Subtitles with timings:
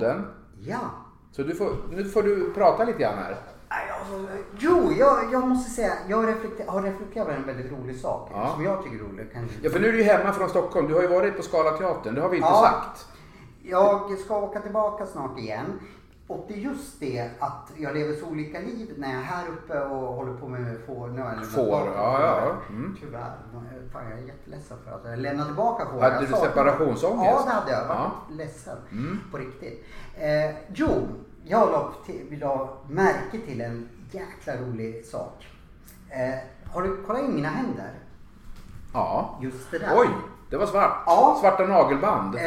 [0.00, 0.26] Ninjapodden.
[0.60, 0.78] Ja.
[1.32, 3.36] Så du får, nu får du prata lite grann här.
[3.68, 4.26] Alltså,
[4.58, 8.30] Jo, jag, jag måste säga, jag reflekter, har reflekterat över en väldigt rolig sak.
[8.34, 8.52] Ja.
[8.54, 9.32] Som jag tycker är rolig.
[9.32, 9.48] Kan...
[9.62, 10.88] Ja, för nu är du ju hemma från Stockholm.
[10.88, 12.14] Du har ju varit på Scalateatern.
[12.14, 12.62] Det har vi inte Ja.
[12.62, 13.06] sagt.
[13.62, 15.66] Jag ska åka tillbaka snart igen.
[16.30, 19.48] Och det är just det att jag lever så olika liv när jag är här
[19.48, 21.08] uppe och håller på med får.
[21.08, 22.52] Nu har jag Får, ja, ja.
[22.68, 22.96] Mm.
[23.00, 23.36] Tyvärr.
[23.92, 26.00] Fan, jag är jätteledsen för att jag lämnade tillbaka får.
[26.00, 27.30] Hade Jag du separationsångest?
[27.30, 27.80] Ja, det hade jag.
[27.82, 28.12] Jag var Ja.
[28.30, 28.76] ledsen.
[28.92, 29.18] Mm.
[29.30, 29.86] På riktigt.
[30.14, 30.88] Eh, jo,
[31.44, 35.46] jag la, till, la märke till en jäkla rolig sak.
[36.08, 36.38] Eh,
[36.72, 37.92] har du kollat in mina händer?
[38.92, 39.38] Ja.
[39.42, 39.92] Just det där.
[39.96, 40.08] Oj,
[40.50, 41.02] det var svart.
[41.06, 41.36] Ja.
[41.40, 42.34] Svarta nagelband.
[42.34, 42.40] Eh,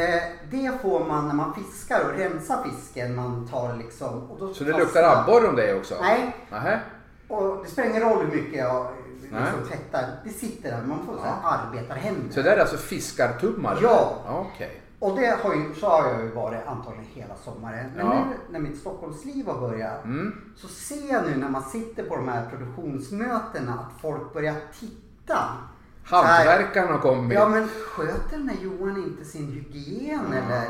[0.50, 3.14] det får man när man fiskar och rensar fisken.
[3.16, 4.30] Man tar liksom...
[4.30, 5.94] Och då Så det fastnar- luktar abborre om det också?
[6.00, 6.36] Nej.
[6.50, 6.80] Nähä.
[7.28, 8.86] Och det spelar ingen roll hur mycket jag
[9.30, 9.42] Nej.
[9.42, 10.04] liksom tvättar.
[10.24, 10.82] Det sitter där.
[10.82, 12.30] Man får så här arbetarhänder.
[12.34, 13.78] Så det där är alltså fiskartummar?
[13.82, 14.12] Ja.
[14.28, 14.80] Okej.
[14.98, 17.90] Och det har ju, så har jag ju varit antagligen hela sommaren.
[17.96, 18.12] Men Ja.
[18.14, 20.32] nu när mitt Stockholmsliv har börjat Mm.
[20.56, 25.38] så ser jag nu när man sitter på de här produktionsmötena att folk börjar titta.
[26.04, 27.32] Hantverkaren har kommit.
[27.38, 30.64] Ja men sköter den här Johan inte sin hygien eller?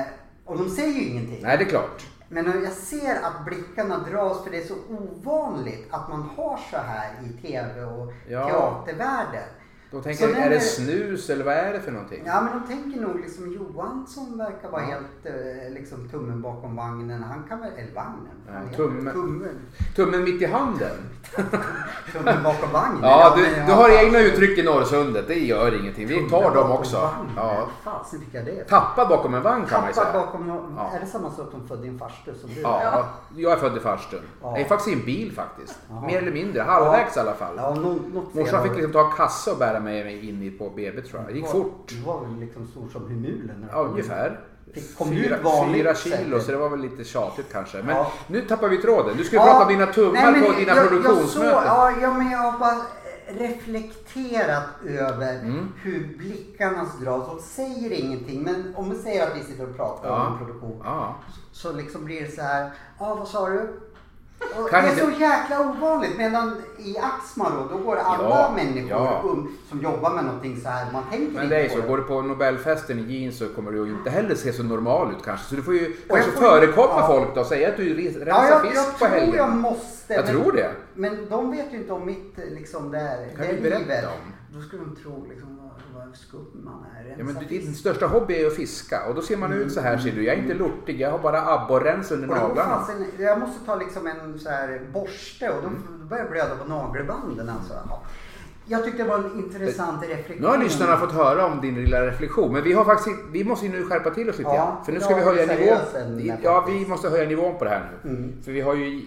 [0.00, 0.02] Eh,
[0.44, 1.40] och de säger ju ingenting.
[1.42, 2.06] Nej, det är klart.
[2.28, 6.76] Men jag ser att blickarna dras för det är så ovanligt att man har så
[6.76, 8.48] här i tv och Ja.
[8.48, 9.48] teatervärlden.
[9.92, 12.22] De tänker, Så den är det är- snus eller vad är det för någonting?
[12.26, 16.76] Ja men de tänker nog liksom Johan som verkar vara helt eh, liksom tummen bakom
[16.76, 17.22] vagnen.
[17.22, 18.36] Han kan väl, eller vagnen.
[18.70, 19.14] Ja, tummen.
[19.14, 19.58] tummen.
[19.96, 20.96] Tummen mitt i handen.
[22.12, 22.98] Tummen bakom vagnen.
[23.02, 25.28] Ja, du, du har egna uttryck i Norrsundet.
[25.28, 26.06] Det gör ingenting.
[26.06, 26.96] Vi tar dem också.
[26.96, 27.32] vagnen.
[27.36, 27.68] Ja.
[27.84, 28.64] Fasen fick jag det?
[28.64, 30.24] Tappad bakom en vagn kan man ju Tappad säga.
[30.26, 30.90] bakom Ja.
[30.96, 32.60] Är det samma sak som födde din farstu som du?
[32.60, 33.04] Ja,
[33.36, 34.20] jag är född i farstun.
[34.42, 34.50] Ja.
[34.50, 35.78] Jag är faktiskt i en bil faktiskt.
[35.90, 36.06] Jaha.
[36.06, 36.62] Mer eller mindre.
[36.62, 37.54] Halvvägs i alla fall.
[37.56, 41.20] Ja, något, Morsan fick liksom ta en kassa och bära mig in på BB tror
[41.22, 41.30] jag.
[41.30, 41.88] Det gick Du var- fort.
[41.88, 43.66] Du var väl liksom stor som humulen?
[43.72, 44.40] Ja, ungefär.
[44.74, 45.36] Fick- kom Fyra,
[45.74, 46.18] fyra säkert?
[46.20, 47.82] kilo, så det var väl lite tjatigt kanske.
[47.82, 48.12] Men Ja.
[48.26, 49.16] nu tappar vi tråden.
[49.16, 51.50] Du skulle Ja, prata om dina tummar nej, på dina jag- produktionsmöten.
[51.50, 52.76] Jag så, ja, ja, men jag har bara
[53.38, 55.68] reflekterat över Mm.
[55.82, 58.42] hur blickarna dras och säger ingenting.
[58.42, 60.26] Men om vi säger att vi sitter och pratar Ja.
[60.26, 60.82] om en produktion.
[61.52, 63.80] Så liksom blir det så här, ja vad sa du?
[64.58, 66.18] Och Kan det är inte- så jäkla ovanligt.
[66.18, 69.22] Medan i Axmar då, då går alla Ja, människor ja.
[69.24, 70.92] um, som jobbar med någonting så här.
[70.92, 73.78] Man tänker Men det är så, går du på Nobelfesten i jeans så kommer du
[73.86, 75.46] ju inte heller se så normal ut kanske.
[75.48, 77.06] Så du får ju jag kanske får förekomma ja.
[77.06, 79.34] folk då säga att du rensar Ja, jag, fisk jag på tror helgen.
[79.36, 80.14] jag måste.
[80.14, 80.70] Jag men, tror det.
[80.94, 84.04] Men de vet ju inte om mitt liksom där, Kan det du berätta livet.
[84.04, 84.32] om?
[84.54, 85.59] Då skulle de tro liksom
[87.00, 87.14] är.
[87.18, 89.98] Ja, men din största hobby är att fiska och då ser man ut så här
[89.98, 90.24] ser du.
[90.24, 92.70] Jag är inte lortig, jag har bara abborrens under Och naglarna.
[92.80, 96.08] fasen, jag måste ta liksom en så här borste och då Mm.
[96.08, 97.48] börjar jag blöda på nagelbanden.
[97.48, 97.74] Alltså.
[97.88, 98.02] Ja.
[98.66, 100.36] Jag tyckte det var en intressant reflektion.
[100.40, 103.66] Nu har lyssnarna fått höra om din lilla reflektion, men vi, har faktiskt, vi måste
[103.66, 104.82] ju nu skärpa till oss lite Ja.
[104.86, 106.38] För nu ska vi höja nivån.
[106.42, 108.10] Ja, vi måste höja nivån på det här nu.
[108.10, 108.42] Mm.
[108.42, 109.02] För vi har ju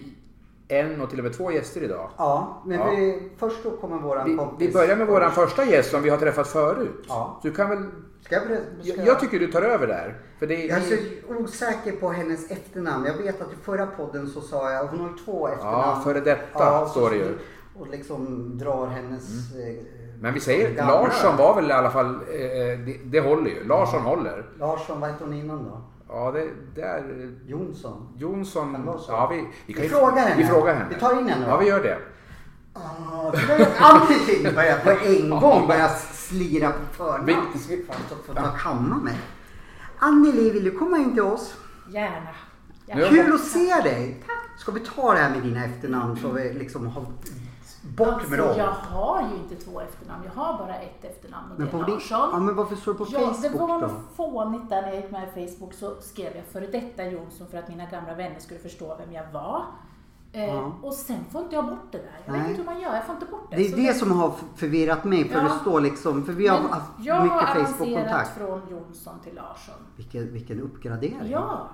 [0.68, 2.10] en och till och med två gäster idag.
[2.18, 2.90] Ja, men Ja.
[2.90, 4.70] Vi, först då kommer våran Vi, kompis.
[4.70, 7.06] vi börjar med våran första gäst som vi har träffat förut.
[7.08, 7.40] Ja.
[7.44, 7.84] Du kan väl...
[8.22, 10.18] Ska jag, ska Jag, jag tycker du tar över där.
[10.40, 13.06] För det, Jag är så osäker på hennes efternamn.
[13.06, 15.78] Jag vet att i förra podden så sa jag, hon har två efternamn.
[15.78, 17.38] Ja, före detta står det ju.
[17.80, 19.56] Och liksom drar hennes...
[19.56, 19.76] eh,
[20.22, 21.02] men vi säger gamla.
[21.02, 22.16] Larsson var väl i alla fall...
[22.16, 23.64] Eh, det, det håller ju.
[23.64, 24.46] Larsson håller.
[24.60, 25.82] Larsson, vad hette hon innan då?
[26.08, 27.32] Ja, det, det är...
[27.48, 28.08] Jonsson?
[28.18, 28.90] Jonsson...
[29.00, 29.12] Så?
[29.12, 30.36] Ja, vi, vi, kan Vi ju- frågar henne.
[30.38, 30.86] Vi frågar henne.
[30.90, 31.46] Vi tar in henne.
[31.48, 31.98] Ja, vi gör det.
[32.74, 33.32] Ah,
[33.80, 37.04] allting börjar på en gång börja slira på
[38.24, 38.50] förnamn.
[38.50, 39.18] Jag kamma mig.
[40.00, 41.56] Anneli, vill du komma in till oss?
[41.90, 42.16] Gärna.
[42.86, 43.00] Ja.
[43.00, 43.10] Gärna.
[43.10, 44.24] Kul att se dig!
[44.58, 47.06] Ska vi ta det här med dina efternamn så vi liksom har
[47.96, 48.58] bort med Alltså, dem?
[48.58, 50.24] jag har ju inte två efternamn.
[50.26, 52.30] Jag har bara ett efternamn och det Men, på är Larsson.
[52.34, 53.90] ja, men varför står det på Ja, det Facebook var då?
[54.16, 57.58] fånigt där när jag gick med i Facebook så skrev jag före detta Jonsson för
[57.58, 59.66] att mina gamla vänner skulle förstå vem jag var.
[60.36, 60.72] Eh, Ja.
[60.84, 62.20] Och sen får inte jag bort det där.
[62.26, 62.42] Jag Nej.
[62.42, 63.56] vet inte hur man gör, jag får inte bort det.
[63.56, 65.44] Det är Så det som har förvirrat mig för Ja.
[65.44, 68.38] det står liksom, för vi har Men haft jag har mycket avancerat Facebook-kontakt.
[68.38, 69.76] från Jonsson till Larsson.
[69.96, 71.20] Vilken, vilken uppgradering.
[71.32, 71.68] Ja,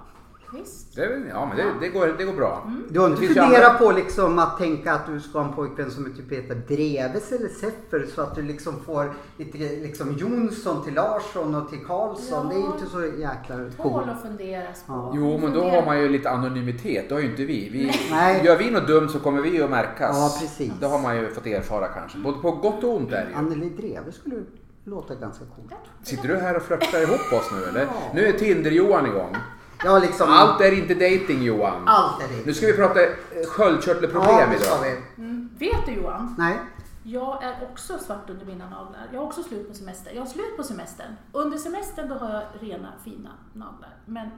[0.54, 0.96] visst.
[0.96, 2.64] det ja, men det, det, går, det går bra.
[2.68, 2.84] Mm.
[2.90, 6.14] Du har inte funderat på liksom att tänka att du ska ha en pojkvän som
[6.16, 11.56] typ heter Dreves eller Seffer så att du liksom får lite liksom Jonsson till Larsson
[11.56, 12.50] och till Karlsson.
[12.52, 12.56] Ja.
[12.56, 14.08] Det är inte så jäkla Tål coolt.
[14.08, 14.94] att funderas på.
[14.94, 15.12] Ja.
[15.16, 17.10] Jo, men då har man ju lite anonymitet.
[17.10, 17.70] Det har ju inte vi.
[17.70, 18.46] vi Nej.
[18.46, 20.18] Gör vi något dumt så kommer vi ju att märkas.
[20.18, 20.74] Ja, precis.
[20.80, 22.18] Det har man ju fått erfara kanske.
[22.18, 23.36] Både på gott och ont är det ju.
[23.36, 24.44] Anneli Dreves skulle
[24.84, 25.74] låta ganska coolt.
[26.04, 27.82] Sitter du här och flörtar ihop oss nu eller?
[27.82, 28.12] Ja.
[28.14, 29.36] Nu är Tinder-Johan igång.
[29.84, 30.30] Ja, liksom.
[30.30, 31.88] Allt är inte dating Johan.
[31.88, 32.46] Allt är det.
[32.46, 33.10] Nu ska vi prata eh,
[33.48, 34.78] sköldkörtelproblem ja, idag.
[34.84, 35.24] vi.
[35.24, 35.50] Mm.
[35.60, 36.36] Vet du Johan?
[36.38, 36.60] Nej.
[37.04, 39.08] Jag är också svart under mina naglar.
[39.14, 40.12] Jag har också slut på semester.
[40.14, 41.16] Jag har slut på semestern.
[41.32, 43.98] Under semestern då har jag rena fina naglar.
[44.06, 44.30] Men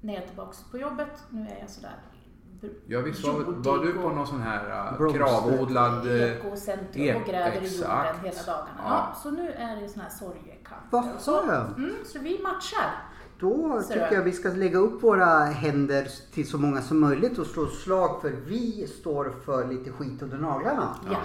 [0.00, 1.94] när jag är tillbaka på jobbet, nu är jag sådär
[2.86, 6.06] Ja, visst var, var du på någon sån här uh, kravodlad...
[6.06, 8.70] eh, ekocentrum ek- och gräver i jorden hela dagarna.
[8.78, 8.84] Ja.
[8.88, 9.16] Ja.
[9.22, 10.82] så nu är det sån här sorgekamp.
[10.90, 11.76] Vad så, skönt.
[11.76, 13.02] mm, så vi matchar.
[13.40, 17.38] Då Så tycker jag vi ska lägga upp våra händer till så många som möjligt
[17.38, 20.88] och slå slag för vi står för lite skit under naglarna.
[21.10, 21.16] Ja.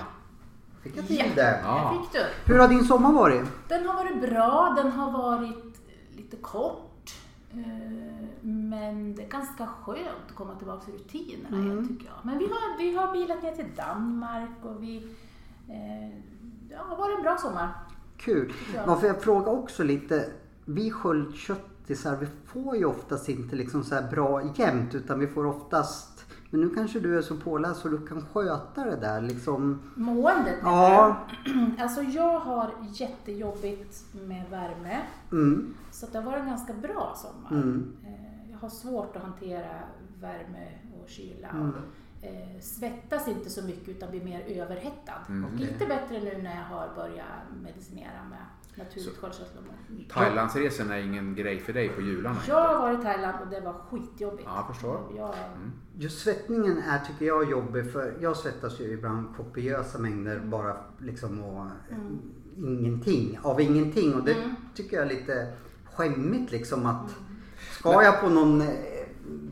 [0.82, 1.60] Fick jag Ja, till det.
[1.64, 1.94] Ja.
[1.94, 2.14] det fick
[2.46, 2.52] du.
[2.54, 3.44] Hur har din sommar varit?
[3.68, 5.76] Den har varit bra, den har varit
[6.18, 7.14] lite kort.
[7.52, 7.58] eh,
[8.42, 11.66] Men det är ganska skönt att komma tillbaka till rutinerna Mm.
[11.72, 12.16] igen tycker jag.
[12.24, 14.98] Men vi har, vi har bilat ner till Danmark och vi...
[15.70, 16.16] Eh, ja,
[16.70, 17.70] det har varit en bra sommar.
[18.18, 18.54] Kul.
[18.76, 18.82] Ja.
[18.88, 20.26] Varför jag frågar också lite.
[20.66, 20.90] Vi
[21.86, 26.26] sköldköttisar vi får ju oftast inte liksom så här bra jämt utan vi får oftast
[26.50, 29.80] men nu kanske du är så påläst så du kan sköta det där liksom.
[29.96, 31.18] Måendet Ja.
[31.80, 35.02] Alltså jag har jättejobbigt med värme.
[35.32, 35.74] Mm.
[35.92, 37.52] Så det har varit en ganska bra sommar.
[37.62, 37.96] Mm.
[38.04, 39.80] Eh, Jag har svårt att hantera
[40.22, 40.68] värme
[41.02, 41.50] och kyla.
[41.50, 41.70] Mm.
[41.70, 45.22] Och, eh, svettas inte så mycket utan blir mer överhettad.
[45.30, 45.46] Mm.
[45.46, 50.06] Och lite bättre nu när jag har börjat medicinera med naturligt sköldkörtelhormon.
[50.14, 52.38] Thailandsresan är ingen grej för dig på jularna?
[52.48, 54.44] Jag har varit i Thailand och det var skitjobbigt.
[54.46, 55.02] Ja, jag förstår.
[55.18, 55.34] Jag,
[55.98, 61.44] Just svettningen är tycker jag jobbig för jag svettas ju ibland kopiösa mängder bara liksom
[61.44, 61.98] och eh,
[62.58, 64.56] ingenting av ingenting och det Mm.
[64.76, 65.54] tycker jag är lite
[65.94, 67.16] skämmigt liksom att
[67.72, 68.68] ska jag på någon eh,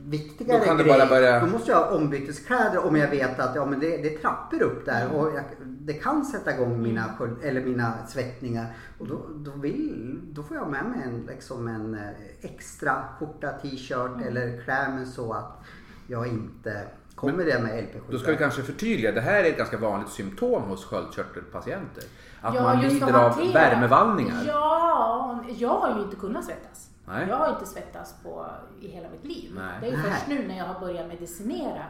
[0.05, 3.39] viktigare Då kan du grej bara börja- då måste jag ha ombyteskläder om jag vet
[3.39, 6.81] att ja, men det, det är trappor upp där och jag, det kan sätta igång
[6.83, 8.65] mina, sköld, eller mina svettningar
[8.99, 12.09] och då, då, vill, då får jag med mig en, liksom en eh,
[12.41, 15.61] extra skjorta, t-shirt eller kläder så att
[16.07, 16.81] jag inte
[17.15, 17.99] kommer där med LP7.
[18.11, 19.11] Då ska vi kanske förtydliga.
[19.11, 22.03] Det här är ett ganska vanligt symptom hos sköldkörtelpatienter.
[22.41, 24.43] Att Ja, man lider av värmevallningar.
[24.47, 26.89] Ja, jag har ju inte kunnat svettas.
[27.05, 27.27] Nej.
[27.29, 28.45] Jag har inte svettats på,
[28.81, 29.51] i hela mitt liv.
[29.55, 29.77] Nej.
[29.81, 31.85] Det är ju först nu när jag har börjat medicinera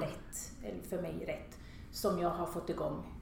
[0.00, 1.58] rätt, eller för mig rätt,
[1.90, 3.12] som jag har fått igång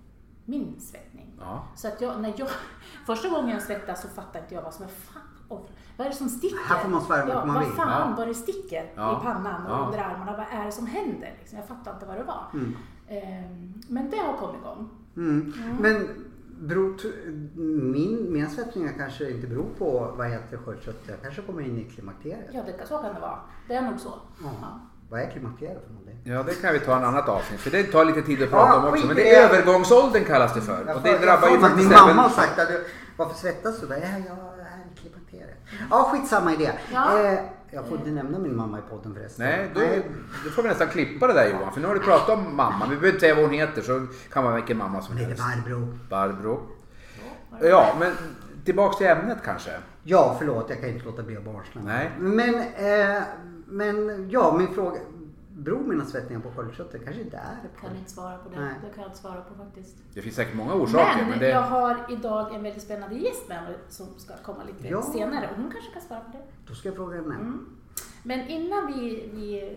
[0.44, 1.32] min svettning.
[1.40, 1.64] Ja.
[1.76, 2.48] Så att jag, när jag,
[3.06, 5.60] första gången jag svettas så fattar inte jag vad som är fan, oj,
[5.96, 6.58] vad är det som sticker?
[6.68, 7.72] Här får man svära ja, man vad vill.
[7.72, 8.14] fan Ja.
[8.16, 9.20] vad det sticker Ja.
[9.20, 9.84] i pannan och Ja.
[9.86, 10.36] under armarna.
[10.36, 11.34] Vad är det som händer?
[11.38, 12.44] Liksom, jag fattar inte vad det var.
[12.54, 12.76] Mm.
[13.08, 14.88] Ehm, men det har kommit igång.
[15.16, 15.52] Mm.
[15.80, 16.08] Men
[16.60, 16.96] beror,
[17.92, 21.00] min, mina svettningar kanske inte beror på vad heter sköldkörtel.
[21.06, 22.48] Jag kanske kommer in i klimakteriet.
[22.52, 23.38] Ja, det, så kan det vara.
[23.68, 24.08] Det är nog så.
[24.42, 24.50] Ja.
[24.60, 24.80] Ja.
[25.10, 26.20] Vad är klimakteriet för någonting?
[26.24, 27.60] Ja, det kan vi ta en annat avsnitt.
[27.60, 29.06] För det tar lite tid att prata Ja, om också.
[29.06, 29.54] Men det är det.
[29.56, 30.84] övergångsåldern kallas det för.
[30.86, 32.84] Jag Och det drabbar ju faktiskt Min mamma har sagt att du,
[33.16, 33.86] varför svettas du?
[33.86, 35.58] Ja, jag är i klimakteriet.
[35.90, 36.72] Ja, skitsamma i det.
[36.92, 37.20] Ja.
[37.24, 37.38] Eh,
[37.74, 39.46] jag får inte nämna min mamma i podden förresten.
[39.46, 39.80] Nej, då,
[40.44, 41.72] då får vi nästan klippa det där Johan.
[41.72, 42.84] För nu har du pratat om mamma.
[42.84, 45.26] Vi behöver inte säga vad hon heter så kan man vara vilken mamma som Hon
[45.26, 45.64] heter helst.
[45.64, 45.98] Barbro.
[46.10, 46.60] Barbro.
[47.62, 48.12] Ja, men
[48.64, 49.70] tillbaks till ämnet kanske.
[50.02, 50.66] Ja, förlåt.
[50.70, 51.80] Jag kan inte låta bli att barsla.
[51.84, 52.10] Nej.
[52.18, 53.22] Men, eh,
[53.66, 54.98] men ja, min fråga.
[55.56, 57.00] Beror mina svettningar på sköldkörtel?
[57.04, 57.80] Kanske inte är det.
[57.86, 58.60] Kan inte svara på det.
[58.60, 58.74] Nej.
[58.84, 59.96] Det kan jag inte svara på faktiskt.
[60.14, 61.16] Det finns säkert många orsaker.
[61.20, 61.48] men Men, det...
[61.48, 65.02] jag har idag en väldigt spännande gäst med mig som ska komma lite Ja.
[65.02, 66.42] senare och hon kanske kan svara på det.
[66.68, 67.34] Då ska jag fråga henne.
[67.34, 67.66] Mm.
[68.22, 69.76] Men innan vi, vi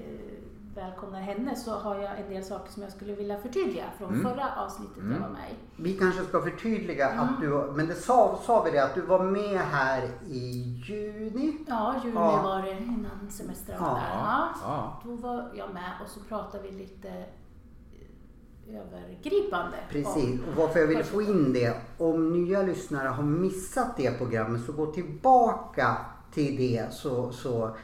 [0.77, 4.21] välkomnar henne så har jag en del saker som jag skulle vilja förtydliga från Mm.
[4.21, 5.81] förra avsnittet jag var med i.
[5.83, 7.23] Vi kanske ska förtydliga Mm.
[7.23, 10.39] att du, men det sa, sa vi det att du var med här i
[10.87, 11.57] juni.
[11.67, 12.41] Ja, juni Ja.
[12.43, 13.85] var det innan semestern Ja.
[13.85, 14.19] där.
[14.19, 14.47] Ja.
[14.63, 15.01] Ja.
[15.05, 19.77] Då var jag med och så pratade vi lite eh, övergripande.
[19.89, 21.73] Precis, och varför jag ville få in det.
[21.97, 25.97] Om nya lyssnare har missat det programmet så gå tillbaka
[26.37, 27.75] till det så, så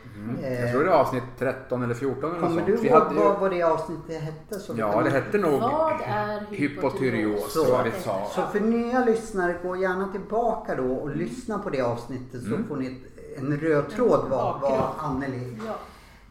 [0.44, 3.40] eh, Jag tror det är avsnitt 13 eller 14 eller kommer du ihåg hade vad,
[3.40, 4.60] vad det avsnittet hette?
[4.60, 7.54] Så Ja, det hette nog Vad är hypotyreos.
[7.54, 7.84] Så.
[7.84, 8.28] vi sa.
[8.36, 12.68] Så för nya lyssnare, gå gärna tillbaka då och lyssna på det avsnittet så Mm.
[12.68, 13.02] får ni
[13.38, 14.84] en röd tråd vad, vad.
[14.98, 15.74] Anneli Ja.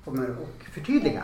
[0.04, 1.22] kommer att förtydliga.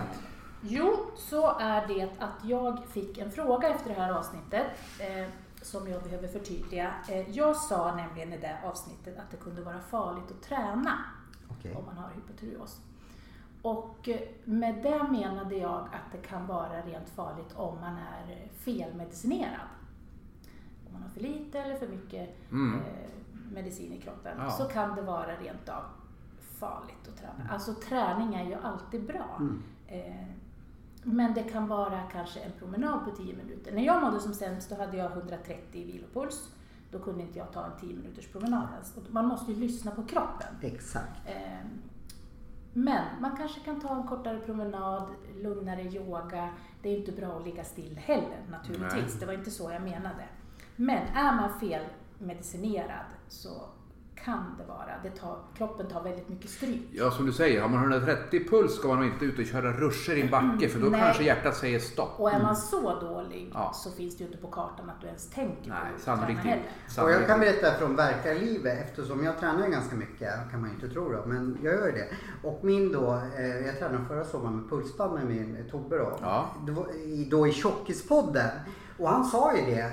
[0.60, 4.66] Jo, så är det att jag fick en fråga efter det här avsnittet
[4.98, 5.26] eh,
[5.62, 6.94] som jag behöver förtydliga.
[7.08, 10.98] Eh, jag sa nämligen i det avsnittet att det kunde vara farligt att träna
[11.50, 11.74] Okej.
[11.74, 12.80] om man har hypotyreos.
[13.62, 18.48] Och eh, med det menade jag att det kan vara rent farligt om man är
[18.58, 19.66] felmedicinerad.
[20.86, 22.74] Om man har för lite eller för mycket Mm.
[22.80, 23.10] eh,
[23.52, 24.50] medicin i kroppen Ja.
[24.50, 25.82] så kan det vara rent av
[26.58, 27.50] farligt att träna.
[27.52, 29.36] Alltså träning är ju alltid bra.
[29.38, 29.62] Mm.
[31.02, 33.72] Men det kan vara kanske en promenad på 10 minuter.
[33.72, 36.50] När jag mådde som sämst då hade jag 130 i vilopuls.
[36.90, 38.96] Då kunde inte jag ta en 10 minuters promenad ens.
[39.10, 40.48] Man måste ju lyssna på kroppen.
[40.62, 41.20] Exakt.
[41.26, 41.58] Eh,
[42.72, 45.02] Men man kanske kan ta en kortare promenad,
[45.42, 46.48] lugnare yoga.
[46.82, 48.92] Det är inte bra att ligga still heller naturligtvis.
[49.12, 49.20] Nej.
[49.20, 50.24] Det var inte så jag menade.
[50.76, 53.50] Men är man felmedicinerad så
[54.25, 56.82] kan det vara, det tar, kroppen tar väldigt mycket stryk.
[56.92, 60.12] Ja, som du säger, har man 130 puls ska man inte ut och köra ruscher
[60.16, 61.00] i en backe för då Nej.
[61.00, 62.20] kanske hjärtat säger stopp.
[62.20, 63.50] Och är man så dålig Mm.
[63.54, 63.72] Ja.
[63.75, 66.42] så finns det ju inte på kartan att du ens tänker Nej, på att sannolikt
[66.42, 66.68] träna inte.
[67.00, 67.08] heller.
[67.14, 70.88] Och jag kan berätta från verkarlivet eftersom jag tränar ganska mycket, kan man ju inte
[70.88, 72.08] tro då, men jag gör det.
[72.48, 76.18] Och min då, eh, jag tränade förra sommaren med pulsband med min Tobbe då.
[76.22, 76.50] Ja.
[77.06, 78.50] I- Då i Tjockispodden.
[78.98, 79.92] Och han sa ju det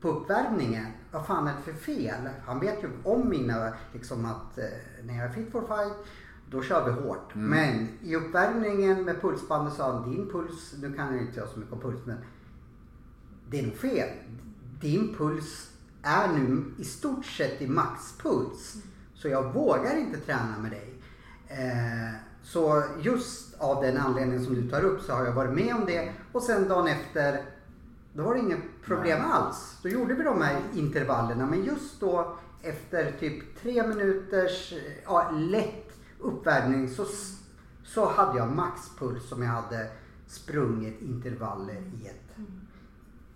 [0.00, 0.86] på uppvärmningen.
[1.14, 2.28] Vad fan är det för fel?
[2.46, 4.64] Han vet ju om mina, liksom att eh,
[5.04, 6.06] när jag är fit for fight
[6.50, 7.34] då kör vi hårt.
[7.34, 7.50] Mm.
[7.50, 11.58] Men i uppvärmningen med pulsbandet sa han, din puls, nu kan jag inte jag så
[11.58, 12.16] mycket om puls men
[13.50, 14.08] det är nog fel.
[14.80, 15.70] Din puls
[16.02, 18.76] är nu i stort sett i maxpuls.
[19.14, 20.94] Så jag vågar inte träna med dig.
[21.48, 25.74] Eh, så just av den anledningen som du tar upp så har jag varit med
[25.74, 26.12] om det.
[26.32, 27.42] Och sen dagen efter,
[28.14, 29.78] då var det inget problem alls.
[29.82, 31.46] Då gjorde vi de här intervallerna.
[31.46, 34.72] Men just då efter typ tre minuters
[35.04, 37.04] ja, lätt uppvärmning så,
[37.84, 39.88] så hade jag maxpuls som jag hade
[40.26, 42.24] sprungit intervaller i ett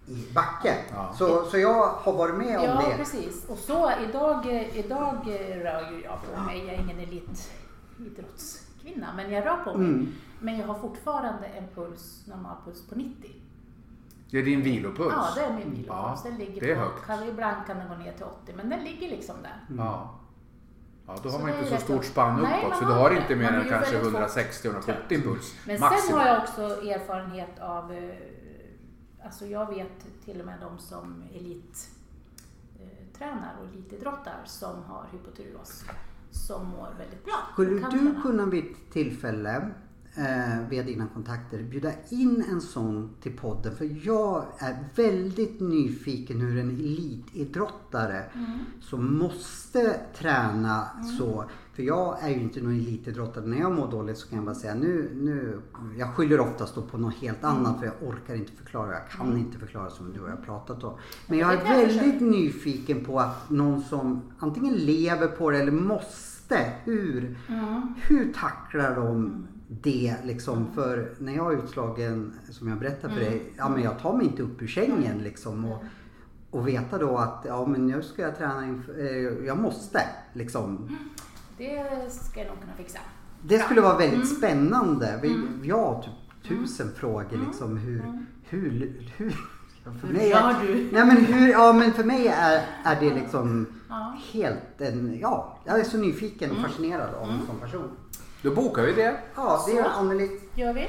[0.08, 0.74] i backen.
[0.90, 1.14] Ja.
[1.18, 2.96] Så, så jag har varit med om Ja, det.
[2.96, 3.44] precis.
[3.48, 5.16] Och så idag, idag
[5.62, 6.64] rör ju jag på mig.
[6.66, 9.88] Jag är ingen elitidrottskvinna, men jag rör på mig.
[9.88, 10.12] Mm.
[10.40, 13.30] Men jag har fortfarande en puls, normalpuls på 90.
[14.30, 15.14] Det är din vilopuls.
[15.16, 15.86] Ja, det är min vilopuls.
[15.88, 17.06] Ja, den ligger det är på, högt.
[17.06, 19.64] kan, ibland kan den gå ner till 80, men den ligger liksom där.
[19.76, 20.14] Ja.
[21.06, 22.04] Ja, då har Så man inte så stort upp.
[22.04, 23.36] spann uppåt så du har inte.
[23.36, 25.54] mer än kanske väldigt 160-170 puls.
[25.66, 26.02] Men Maximum.
[26.08, 28.14] sen har jag också erfarenhet av, eh,
[29.24, 31.88] alltså jag vet till och med de som elit
[32.80, 33.06] eh,
[33.60, 35.84] och elitidrottar som har hypotyreos
[36.30, 37.34] som mår väldigt bra.
[37.52, 39.70] Skulle du kunna vid ett tillfälle
[40.18, 43.76] eh, via dina kontakter bjuda in en sån till podden?
[43.76, 48.50] För jag är väldigt nyfiken hur en elitidrottare Mm.
[48.80, 50.86] som måste träna
[51.18, 51.44] så.
[51.74, 53.46] För jag är ju inte någon elitidrottare.
[53.46, 55.60] När jag mår dåligt så kan jag bara säga nu, nu
[55.98, 57.56] jag skyller oftast då på något helt Mm.
[57.56, 58.92] annat för jag orkar inte förklara.
[58.92, 60.94] Jag kan inte förklara som du och jag har pratat om.
[61.26, 66.72] Men jag är väldigt nyfiken på att någon som antingen lever på det eller måste.
[66.84, 67.94] Hur, Mm.
[68.02, 70.66] hur tacklar de det liksom?
[70.74, 73.32] För när jag är utslagen, som jag berättade för Mm.
[73.32, 75.64] dig, ja men jag tar mig inte upp ur sängen liksom.
[75.64, 75.84] Och,
[76.50, 80.00] och veta då att ja men nu ska jag träna inför, eh, jag måste
[80.32, 80.96] liksom.
[81.58, 82.98] Det ska jag nog kunna fixa.
[83.42, 84.26] Det skulle vara väldigt Mm.
[84.26, 85.18] spännande.
[85.22, 88.02] Vi, vi har typ tusen frågor liksom hur,
[88.44, 88.70] hur,
[89.16, 89.34] hur,
[89.84, 90.74] ja, för Hur mig gör är, du?
[90.92, 94.16] Nej men hur, ja men för mig är, är det liksom Ja.
[94.32, 97.90] helt en, ja, jag är så nyfiken och fascinerad av en sån person.
[98.42, 99.20] Då bokar vi det.
[99.36, 99.90] Ja, det är Så.
[99.90, 100.40] Anneli.
[100.54, 100.88] Gör vi.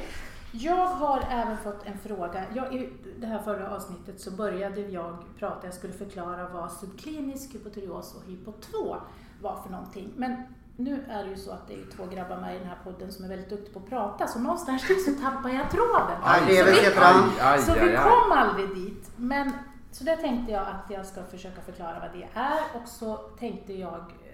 [0.52, 2.44] Jag har även fått en fråga.
[2.54, 2.88] Jag, I
[3.20, 8.30] det här förra avsnittet så började jag prata, jag skulle förklara vad subklinisk hypotyreos och
[8.30, 8.96] hypo 2
[9.40, 10.12] var för någonting.
[10.16, 10.42] Men
[10.76, 13.12] nu är det ju så att det är två grabbar med i den här podden
[13.12, 16.16] som är väldigt duktiga på att prata, så någonstans så tappar jag tråden.
[16.22, 17.40] Aj, så vi.
[17.40, 17.96] Aj, så vi aj.
[17.96, 19.10] kom aldrig dit.
[19.16, 19.52] Men,
[19.92, 23.72] så där tänkte jag att jag ska försöka förklara vad det är och så tänkte
[23.72, 24.29] jag eh,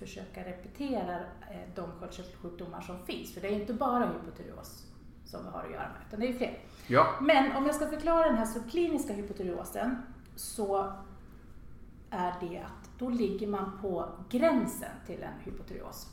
[0.00, 1.14] försöka repetera
[1.50, 3.34] eh, de sköldkörtelsjukdomar som finns.
[3.34, 4.86] För det är inte bara hypotyreos
[5.24, 6.58] som vi har att göra med, utan det är fler.
[6.86, 7.06] Ja.
[7.20, 9.96] Men om jag ska förklara den här subkliniska hypotyreosen
[10.36, 10.92] så
[12.10, 16.06] är det att då ligger man på gränsen till en hypotyreos.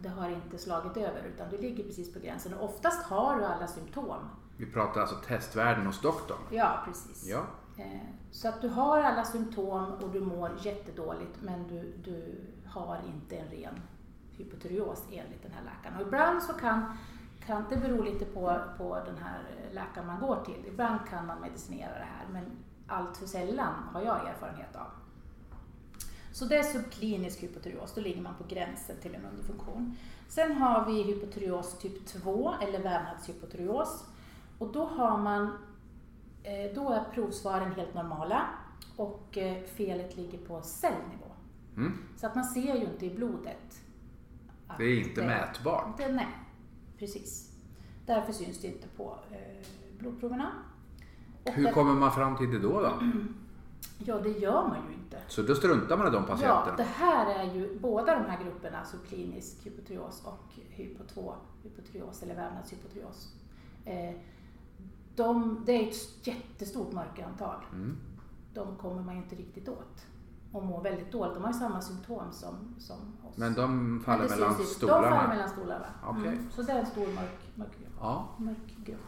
[0.00, 3.44] Det har inte slagit över utan du ligger precis på gränsen och oftast har du
[3.44, 4.16] alla symptom.
[4.56, 6.38] Vi pratar alltså testvärden hos doktorn.
[6.50, 7.28] Ja, precis.
[7.28, 7.42] Ja.
[7.78, 8.00] Eh,
[8.30, 12.40] Så att du har alla symptom och du mår jättedåligt men du, du
[12.80, 13.80] har inte en ren
[14.36, 16.00] hypotyreos enligt den här läkaren.
[16.00, 16.98] Och ibland så kan,
[17.46, 19.40] kan det bero lite på, på den här
[19.72, 20.66] läkaren man går till.
[20.66, 22.44] Ibland kan man medicinera det här men
[22.86, 24.86] allt för sällan har jag erfarenhet av.
[26.32, 29.96] Så det är subklinisk hypotyreos, då ligger man på gränsen till en underfunktion.
[30.28, 34.04] Sen har vi hypotyreos typ 2 eller vävnadshypotyreos
[34.58, 35.58] och då har man
[36.42, 38.46] eh, Då är provsvaren helt normala
[38.96, 41.25] och eh, felet ligger på cellnivå.
[41.76, 41.92] Mm.
[42.16, 43.82] Så att man ser ju inte i blodet.
[44.66, 45.98] att Det är inte mätbart.
[45.98, 46.26] Det, nej,
[46.98, 47.52] precis.
[48.06, 49.66] Därför syns det inte på eh,
[49.98, 50.52] blodproverna.
[51.44, 52.80] Och Hur det- kommer man fram till det då?
[52.80, 52.92] då?
[53.98, 55.18] Ja, det gör man ju inte.
[55.28, 56.76] Så då struntar man i de Ja, patienterna?
[56.76, 62.34] det här är ju båda de här grupperna, subklinisk hypotyreos och hypo 2 hypotyreos eller
[62.34, 63.34] vävnadshypotyreos.
[63.84, 64.14] Eh,
[65.16, 67.64] de, det är ett jättestort mörkerantal.
[67.72, 67.96] Mm.
[68.54, 70.06] De kommer man ju inte riktigt åt.
[70.56, 71.34] Och mår väldigt dåligt.
[71.34, 72.96] De har ju samma symptom som, som
[73.28, 73.36] oss.
[73.36, 75.10] Men de faller Men mellan stolarna?
[75.10, 75.86] De faller mellan stolarna.
[76.06, 76.28] Okej.
[76.28, 76.50] Mm.
[76.50, 77.92] Så det är en stor mörk, mörk grupp.
[78.00, 78.28] Ja.
[78.38, 79.00] Mörk grupp.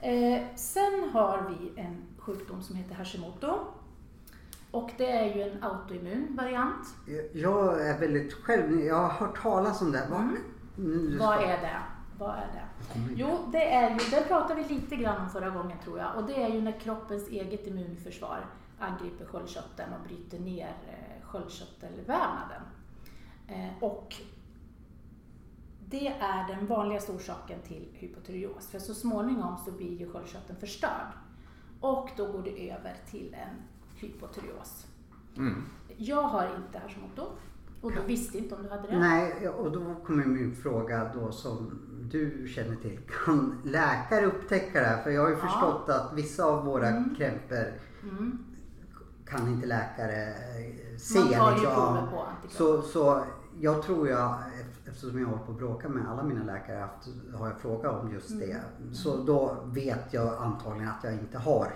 [0.00, 3.58] Eh, sen har vi en sjukdom som heter Hashimoto.
[4.70, 6.86] Och det är ju en autoimmun variant.
[7.32, 10.06] Jag är väldigt själv, jag har hört talas om det.
[10.10, 10.28] Vad,
[10.78, 11.18] Mm.
[11.18, 11.82] Vad är det?
[12.18, 13.00] Vad är det?
[13.14, 16.16] Jo, det är ju, det pratade vi lite grann om förra gången tror jag.
[16.16, 18.46] Och det är ju när kroppens eget immunförsvar
[18.78, 22.62] angriper sköldkörteln och bryter ner eh, sköldkörtelvävnaden.
[23.48, 24.14] Eh, och
[25.88, 28.68] det är den vanligaste orsaken till hypotyreos.
[28.68, 31.06] För så småningom så blir ju sköldkörteln förstörd.
[31.80, 33.56] Och då går det över till en
[34.00, 34.86] hypotyreos.
[35.36, 35.62] Mm.
[35.96, 37.22] Jag har inte Hashimoto.
[37.80, 38.98] Och du visste inte om du hade det?
[38.98, 41.80] Nej, och då kommer min fråga då som
[42.12, 43.00] du känner till.
[43.24, 45.02] Kan läkare upptäcka det här?
[45.02, 45.40] För jag har ju Ja.
[45.40, 47.14] förstått att vissa av våra Mm.
[47.14, 48.44] krämpor Mm.
[49.26, 51.18] Kan inte läkare eh, se.
[51.18, 51.74] Man tar ju liksom.
[51.74, 52.82] prover på antikroppar.
[52.82, 53.24] Så, så
[53.60, 54.34] jag tror jag,
[54.86, 58.02] eftersom jag har hållit på att bråka med alla mina läkare, haft, har jag frågat
[58.02, 58.60] om just det.
[58.80, 58.94] Mm.
[58.94, 61.72] Så då vet jag antagligen att jag inte har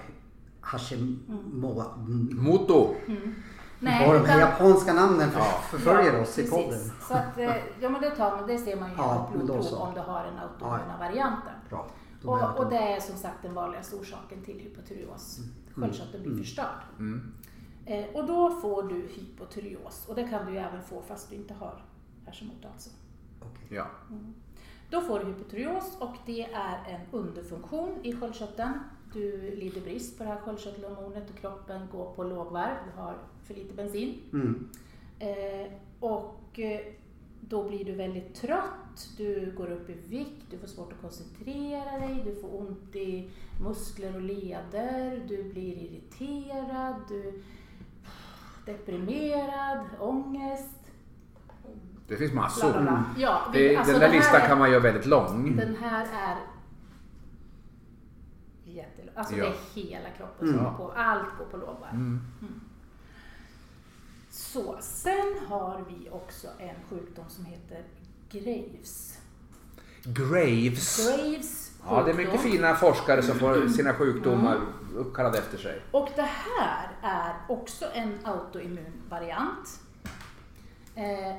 [0.60, 1.98] Hashimoto.
[2.32, 2.94] Moto.
[3.06, 3.34] Mm.
[3.80, 5.60] Nej, de här utan- japanska namnen för, Ja.
[5.70, 6.80] förföljer Ja, oss i podden.
[7.08, 9.94] Så att, eh, ja men det, tar, man- det ser man ju Ja, blodprov om
[9.94, 11.52] du har den autoimmuna varianten.
[11.70, 11.86] Bra.
[12.24, 15.38] Och, och det är som sagt den vanligaste orsaken till hypotyreos.
[15.80, 16.44] Sköldkörteln blir Mm.
[16.44, 16.82] förstörd.
[16.98, 17.32] Mm.
[17.86, 21.36] Eh, och då får du hypotyreos och det kan du ju även få fast du
[21.36, 21.82] inte har
[22.26, 22.90] Hashimoto alltså.
[23.40, 23.76] Okej.
[23.76, 23.86] Ja.
[24.90, 28.72] Då får du hypotyreos och det är en underfunktion i sköldkörteln.
[29.12, 33.54] Du lider brist på det här sköldkörtelhormonet och kroppen går på lågvarv, du har för
[33.54, 34.20] lite bensin.
[34.32, 34.68] Mm.
[35.18, 36.80] Eh, och eh,
[37.48, 41.98] då blir du väldigt trött, du går upp i vikt, du får svårt att koncentrera
[41.98, 43.30] dig, du får ont i
[43.64, 47.42] muskler och leder, du blir irriterad, du
[48.66, 50.74] deprimerad, ångest.
[52.08, 52.72] Det finns Bla, massor.
[52.72, 53.04] bla, bla.
[53.18, 55.56] Ja, vi- alltså den där listan kan man göra väldigt lång.
[55.56, 56.36] Den här är
[58.64, 59.14] jättelång.
[59.16, 59.44] Alltså Ja.
[59.44, 60.64] det är hela kroppen som Mm.
[60.64, 61.92] går på, allt går på lågvarv.
[61.94, 62.20] Mm.
[64.52, 67.84] Så, sen har vi också en sjukdom som heter
[68.30, 69.18] Graves.
[70.04, 71.06] Graves.
[71.06, 74.60] Graves Ja, det är mycket fina forskare som får sina sjukdomar
[74.96, 75.82] uppkallade efter sig.
[75.90, 79.80] Och det här är också en autoimmun variant.
[80.94, 81.36] Eh,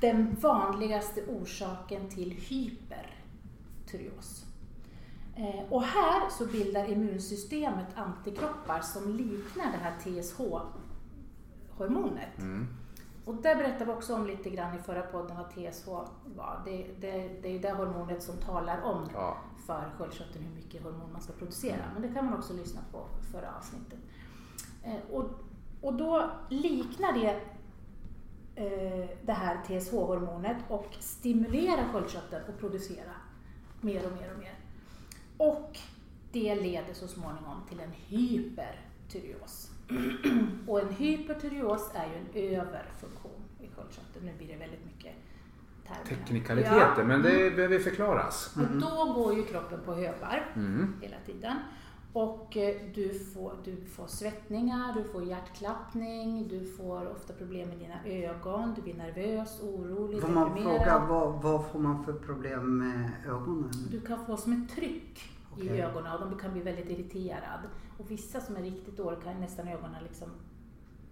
[0.00, 4.45] den vanligaste orsaken till hypertyreos.
[5.36, 12.38] Eh, och här så bildar immunsystemet antikroppar som liknar det här TSH-hormonet.
[12.38, 12.66] Mm.
[13.24, 15.88] Och där berättade vi också om lite grann i förra podden vad TSH
[16.36, 16.62] var.
[16.64, 19.36] Det, det, det är ju det hormonet som talar om Ja.
[19.66, 21.84] för sköldkörteln hur mycket hormon man ska producera.
[21.92, 23.98] Men det kan man också lyssna på förra avsnittet.
[24.82, 25.30] Eh, och,
[25.80, 27.40] och då liknar det
[28.54, 33.12] eh, det här TSH-hormonet och stimulerar sköldkörteln att producera
[33.80, 34.52] mer och mer och mer.
[35.36, 35.78] Och
[36.32, 39.70] det leder så småningom till en hypertyreos.
[40.66, 42.14] och en hypertyreos är ju
[42.50, 44.26] en överfunktion i sköldkörteln.
[44.26, 45.12] Nu blir det väldigt mycket
[45.86, 46.04] termer.
[46.16, 47.04] Teknikaliteter, Ja.
[47.04, 48.56] men det behöver förklaras.
[48.56, 50.94] Och då går ju kroppen på högvarv Mm.
[51.02, 51.56] hela tiden.
[52.16, 57.78] Och eh, du får, du får svettningar, du får hjärtklappning, du får ofta problem med
[57.78, 62.78] dina ögon, du blir nervös, orolig, Får man fråga vad, vad får man för problem
[62.78, 63.70] med ögonen?
[63.90, 65.80] Du kan få som ett tryck i Okej.
[65.80, 67.60] ögonen och de kan bli väldigt irriterad.
[67.98, 70.28] Och vissa som är riktigt dåliga kan nästan ögonen liksom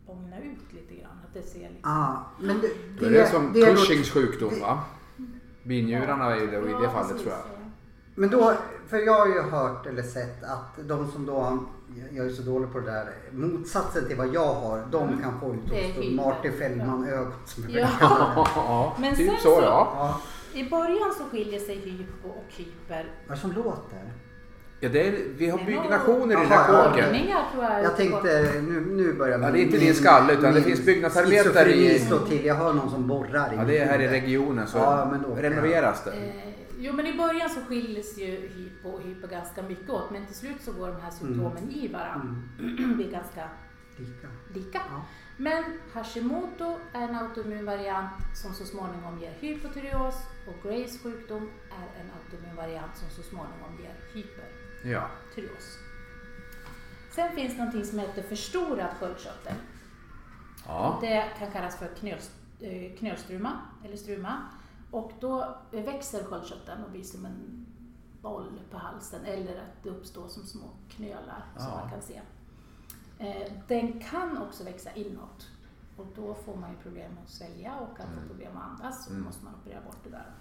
[0.07, 1.19] bångna ut lite grann.
[1.27, 1.91] Att det ser liksom...
[1.91, 4.85] Ah, men det, det som det är något- Cushings sjukdom va?
[5.63, 7.64] Binjurarna är det i det fallet tror jag.
[8.15, 8.53] Men då,
[8.89, 11.59] för jag har ju hört eller sett att de som då,
[12.11, 15.55] jag är så dålig på det där, motsatsen till vad jag har, de kan få
[15.55, 15.89] ut Mm.
[15.89, 16.17] Också hyper.
[16.25, 16.53] Martin
[17.09, 17.13] är
[17.69, 17.89] Ja.
[18.57, 19.93] Ja, Men typ sen så så- ja.
[20.55, 23.07] Ja, I början så skiljer sig hypo och hyper.
[23.29, 24.13] vad som låter.
[24.81, 27.15] ja det är, vi har byggnationer i den här kåken.
[27.59, 27.83] Jag.
[27.85, 31.73] Jag tänkte, nu, nu börjar Ja, det är inte din skalle, utan det finns byggnadsarbetare
[31.73, 32.45] i- till.
[32.45, 35.23] Jag hör någon som borrar i Ja, det är här i regionen så Ja, men
[35.23, 36.13] då kan jag- renoveras det.
[36.85, 40.35] Jo men i början så skiljer ju hypo och hyper ganska mycket åt men till
[40.37, 42.35] slut så går de här symptomen i varandra.
[42.97, 43.49] blir ganska
[43.97, 44.29] Lika.
[44.55, 44.83] lika.
[44.91, 45.05] Ja.
[45.37, 50.15] Men Hashimoto är en autoimmun variant som så småningom ger hypotyreos
[50.49, 53.95] och Graves sjukdom är en autoimmun variant som så småningom ger
[54.93, 55.09] Ja.
[55.33, 55.79] hypertyreos.
[57.11, 59.55] Sen finns någonting som heter förstorad sköldkörtel.
[60.67, 60.99] Ja.
[61.01, 62.19] Det kan kallas för knöl,
[62.61, 63.53] eh, knölstruma
[63.85, 64.49] eller struma.
[64.95, 67.67] Och då växer sköldkörteln och blir som en
[68.23, 71.81] boll på halsen eller att det uppstår som små knölar som Ja.
[71.81, 72.21] man kan se.
[73.19, 75.51] Eh, den kan också växa inåt
[75.97, 78.29] och då får man ju problem att svälja och kan få Mm.
[78.29, 79.27] problem att andas och då Mm.
[79.27, 80.35] måste man operera bort det där.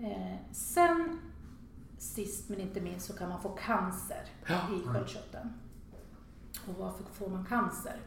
[0.00, 1.20] Eh, sen
[1.98, 4.60] sist men inte minst så kan man få cancer Ja.
[4.76, 5.48] i sköldkörteln.
[6.68, 8.00] Och varför får man cancer?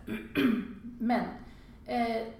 [0.99, 1.25] men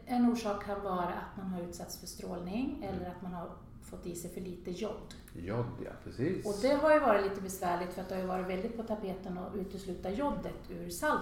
[0.06, 3.49] en orsak kan vara att man har utsatts för strålning eller att man har
[3.84, 5.15] fått i sig för lite jod.
[5.34, 6.45] Jod, ja precis.
[6.45, 8.84] Och det har ju varit lite besvärligt för att det har ju varit väldigt på
[8.84, 11.21] tapeten att utesluta jodet ur salt.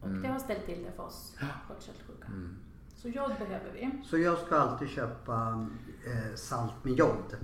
[0.00, 0.22] Och Mm.
[0.22, 2.26] det har ställt till det för oss sköldkörtelsjuka.
[2.26, 2.56] Mm.
[2.96, 3.90] Så jod behöver vi.
[4.04, 5.66] Så jag ska alltid köpa
[6.06, 7.36] eh, salt med jod.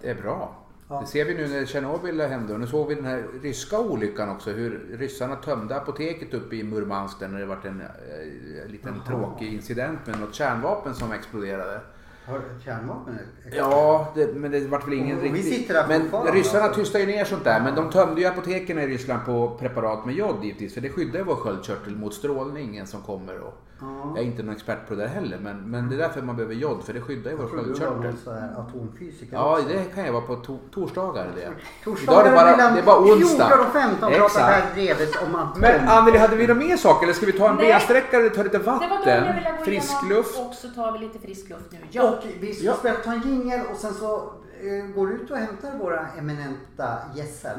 [0.00, 0.65] Det är bra.
[0.88, 1.00] Ja.
[1.00, 4.28] Det ser vi nu när Tjernobyl hände och nu såg vi den här ryska olyckan
[4.28, 4.50] också.
[4.50, 9.06] Hur ryssarna tömde apoteket uppe i Murmansk där det var en eh, liten Jaha.
[9.06, 11.80] tråkig incident med något kärnvapen som exploderade.
[12.26, 13.18] Har kärnvapen?
[13.52, 15.54] Ja, det, men det vart väl ingen Och vi riktig...
[15.54, 16.80] sitter där Men ryssarna alltså.
[16.80, 17.60] tystade ju ner sånt där.
[17.60, 20.74] Men de tömde ju apoteken i Ryssland på preparat med jod givetvis.
[20.74, 23.38] För det skyddar ju vår sköldkörtel mot strålningen som kommer.
[23.38, 24.12] Och Ja.
[24.14, 25.38] jag är inte någon expert på det där heller.
[25.42, 26.82] Men, men det är därför man behöver jod.
[26.84, 28.56] För det skyddar ju vår Jag trodde du var sköldkörtel.
[28.56, 29.68] atomfysiker Ja, också.
[29.68, 31.26] det kan jag vara på to torsdagar.
[31.36, 31.50] Det.
[31.84, 33.46] Torsdagar Idag är det bara, mellan det är bara onsdag.
[33.48, 34.46] 14 och 15 pratar Exakt.
[34.46, 35.60] här drevet om atom.
[35.60, 38.42] Men Anneli, hade vi någon mer sak eller ska vi ta en bensträckare eller ta
[38.42, 39.24] lite vatten?
[39.64, 40.38] Frisk luft?
[40.40, 41.78] och så tar vi lite frisk luft nu.
[41.90, 42.02] Ja.
[42.10, 42.74] Och vi ska Ja.
[42.74, 44.14] spela ta en jingel och sen så
[44.60, 47.58] eh, går du ut och hämtar våra eminenta gässen.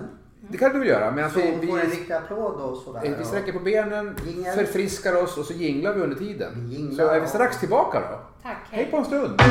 [0.49, 1.11] Det kan du väl göra?
[1.11, 3.01] Medan Så vi, vi får en vi, riktig applåd och sådär.
[3.05, 4.55] eh, vi sträcker på benen, Jingel.
[4.55, 6.69] förfriskar oss och så jinglar vi under tiden.
[6.71, 7.05] Jinglar.
[7.05, 8.19] Så är vi strax tillbaka då.
[8.43, 9.41] Tack, Hej på en stund!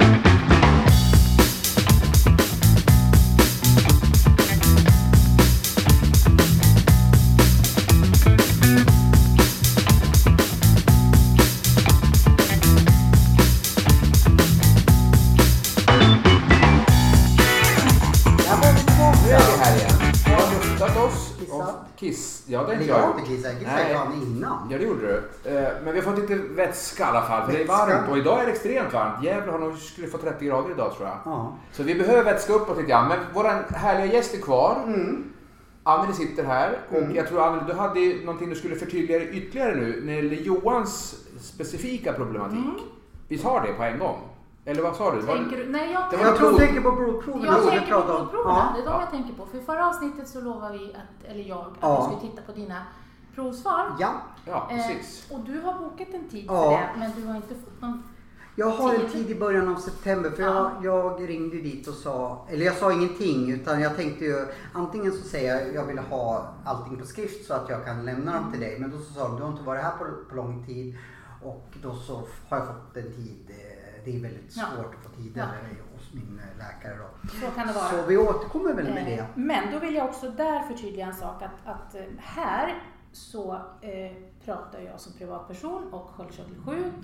[22.57, 23.95] Ja, det Eller inte jag jag inte kissat, jag Nej.
[23.95, 24.69] fan innan.
[24.71, 25.51] Ja, det gjorde du.
[25.51, 27.47] Eh, Men vi har fått lite vätska i alla fall.
[27.47, 29.25] För det är varmt och idag är det extremt varmt.
[29.25, 31.17] Gävle har nog skulle få 30 grader idag tror jag.
[31.25, 31.55] Ja.
[31.73, 33.09] Så vi behöver vätska uppåt lite grann.
[33.09, 34.77] Men vår härliga gäst är kvar.
[34.87, 35.25] Mm.
[35.83, 37.15] Anneli sitter här och Mm.
[37.17, 40.37] jag tror Anneli, du hade ju någonting du skulle förtydliga ytterligare nu när det gäller
[40.37, 42.59] Johans specifika problematik.
[42.59, 42.75] Mm.
[43.29, 44.19] Vi tar det på en gång.
[44.69, 45.23] Eller vad sa du?
[45.23, 45.69] Tänker du?
[45.69, 46.59] Nej, jag Det var Jag tror prov.
[46.59, 47.43] tänker på blodproven.
[47.45, 48.73] Jag tänker på Ja.
[48.75, 49.01] det är de Ja.
[49.01, 49.47] jag tänker på.
[49.47, 51.97] För i förra avsnittet så lovade vi, att, eller jag, att Ja.
[52.11, 52.83] vi skulle titta på dina
[53.35, 53.87] provsvar.
[53.99, 54.13] ja,
[54.45, 55.31] Ja, precis.
[55.31, 56.63] Eh, och du har bokat en tid Ja.
[56.63, 58.03] för det, men du har inte fått någon...
[58.57, 59.31] jag har en Tid.
[59.31, 60.71] i början av september för Ja.
[60.83, 65.13] jag, jag ringde dit och sa, eller jag sa ingenting utan jag tänkte ju antingen
[65.13, 68.51] så säger jag jag vill ha allting på skrift så att jag kan lämna dem
[68.53, 68.77] till dig.
[68.81, 70.97] Men då så sa de du har inte varit här på, på lång tid
[71.43, 72.15] och då så
[72.49, 73.46] har jag fått en tid.
[74.07, 74.65] Eh, Det är väldigt Ja.
[74.77, 75.47] svårt att få tider Ja.
[75.95, 77.29] hos min eh, läkare då.
[77.29, 77.85] Så kan det vara.
[77.85, 79.27] Så vi återkommer väl med Eh, det.
[79.35, 84.13] Men då vill jag också där förtydliga en sak att, att eh, här så eh,
[84.45, 86.95] pratar jag som privatperson och sköldkörtelsjuk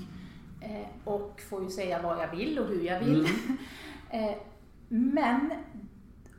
[0.60, 3.26] eh, och får ju säga vad jag vill och hur jag vill.
[4.10, 4.34] eh,
[4.88, 5.52] men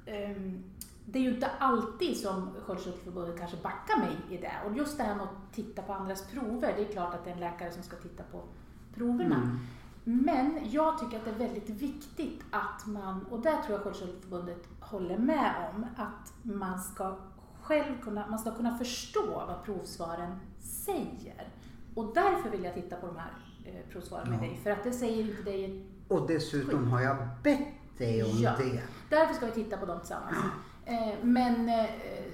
[0.05, 0.63] ehm,
[1.05, 4.51] det är ju inte alltid som Sköldkörtelförbundet kanske backar mig i det.
[4.65, 7.29] Och just det här med att titta på andras prover, det är klart att det
[7.29, 8.41] är en läkare som ska titta på
[8.95, 9.35] proverna.
[9.35, 9.59] Mm.
[10.03, 14.67] Men jag tycker att det är väldigt viktigt att man, och där tror jag Sköldkörtelförbundet
[14.79, 17.15] håller med om, att man ska
[17.61, 21.47] själv kunna, man ska kunna förstå vad provsvaren säger.
[21.95, 23.31] Och därför vill jag titta på de här
[23.65, 24.41] eh, provsvaren med Ja.
[24.41, 28.51] dig, för att det säger inte dig Och dessutom har jag bett dig om Ja.
[28.57, 28.81] det.
[29.09, 30.37] Därför ska vi titta på dem tillsammans.
[30.85, 31.85] Eh, Men eh,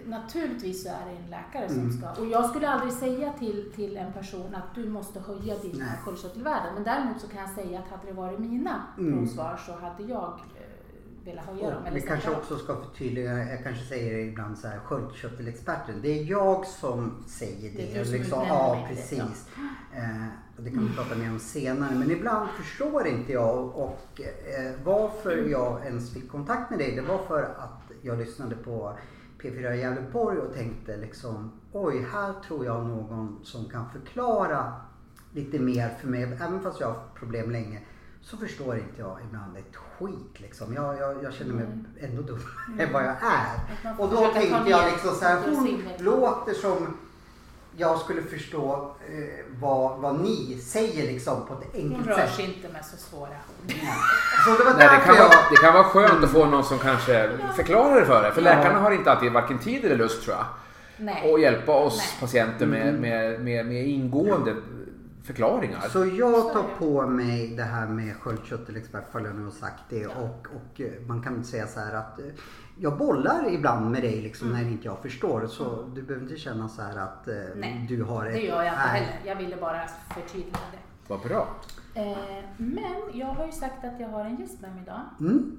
[0.06, 1.92] naturligtvis så är det en läkare som Mm.
[1.92, 2.22] ska...
[2.22, 6.74] Och jag skulle aldrig säga till, till en person att du måste höja dina sköldkörtelvärden.
[6.74, 9.18] Men däremot så kan jag säga att hade det varit mina Mm.
[9.18, 11.86] provsvar så hade jag eh, velat höja dem.
[11.86, 15.96] Eller vi kanske också ska förtydliga, jag kanske säger det ibland så här, sköldkörtelexperten.
[16.02, 17.78] Det är jag som säger det.
[17.78, 19.48] Det är du som liksom, ja, det, precis.
[19.96, 21.96] Eh, och det kan vi prata mer om senare.
[21.96, 26.96] Men ibland förstår inte jag och eh, varför jag ens fick kontakt med dig.
[26.96, 28.98] Det var för att jag lyssnade på
[29.42, 34.74] P4 Gävleborg och tänkte liksom oj, här tror jag någon som kan förklara
[35.34, 36.24] lite mer för mig.
[36.24, 37.82] Även fast jag har haft problem länge
[38.22, 40.74] så förstår inte jag ibland ett skit liksom.
[40.74, 41.66] Jag, jag, jag känner mig
[42.00, 43.96] ändå dummare än vad jag är.
[43.98, 46.98] Och då tänkte jag liksom så här, hon låter som
[47.80, 52.34] jag skulle förstå eh, vad, vad ni säger liksom på ett Hon enkelt rör sätt.
[52.36, 53.74] sig inte med så svåra ord.
[54.46, 55.24] Så det var Nej, det, kan jag...
[55.24, 58.32] vara, det kan vara skönt att få någon som kanske förklarar det för dig.
[58.32, 58.56] För Ja.
[58.56, 60.46] läkarna har inte alltid varken tid eller lust tror jag.
[60.98, 61.32] Nej.
[61.32, 62.08] Och hjälpa oss Nej.
[62.20, 63.02] patienter med, Mm.
[63.02, 64.56] med, med, med ingående
[65.24, 65.82] förklaringar.
[65.90, 70.08] Så jag tar på mig det här med sköldkörtelexpert, för jag nu har sagt det.
[70.08, 72.26] Och, och eh, man kan säga så här att eh,
[72.80, 75.48] jag bollar ibland med dig liksom när inte jag förstår.
[75.48, 78.64] Så du behöver inte känna så här att eh, Nej, du har det ett- gör
[78.64, 79.02] jag inte Nej.
[79.02, 79.20] heller.
[79.26, 80.78] Jag ville bara förtydliga det.
[81.08, 81.48] Vad bra.
[81.96, 85.02] Eh, men jag har ju sagt att jag har en gäst med mig idag.
[85.20, 85.58] Mm.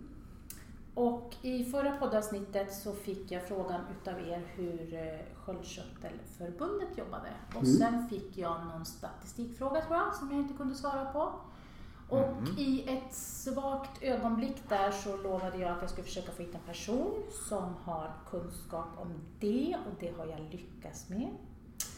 [0.95, 7.29] Och i förra poddavsnittet så fick jag frågan utav er hur eh, Sköldkörtelförbundet jobbade.
[7.49, 7.77] Och Mm.
[7.77, 11.33] sen fick jag någon statistikfråga tror jag som jag inte kunde svara på.
[12.11, 16.55] Och i ett svagt ögonblick där så lovade jag att jag skulle försöka få hit
[16.55, 19.09] en person som har kunskap om
[19.41, 21.29] det och det har jag lyckats med.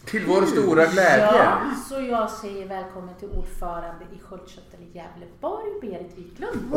[0.05, 1.25] Till vår stora glädje.
[1.25, 6.73] Ja, så jag säger välkommen till ordförande i Sköldkörtel i Gävleborg, Berit Wiklund.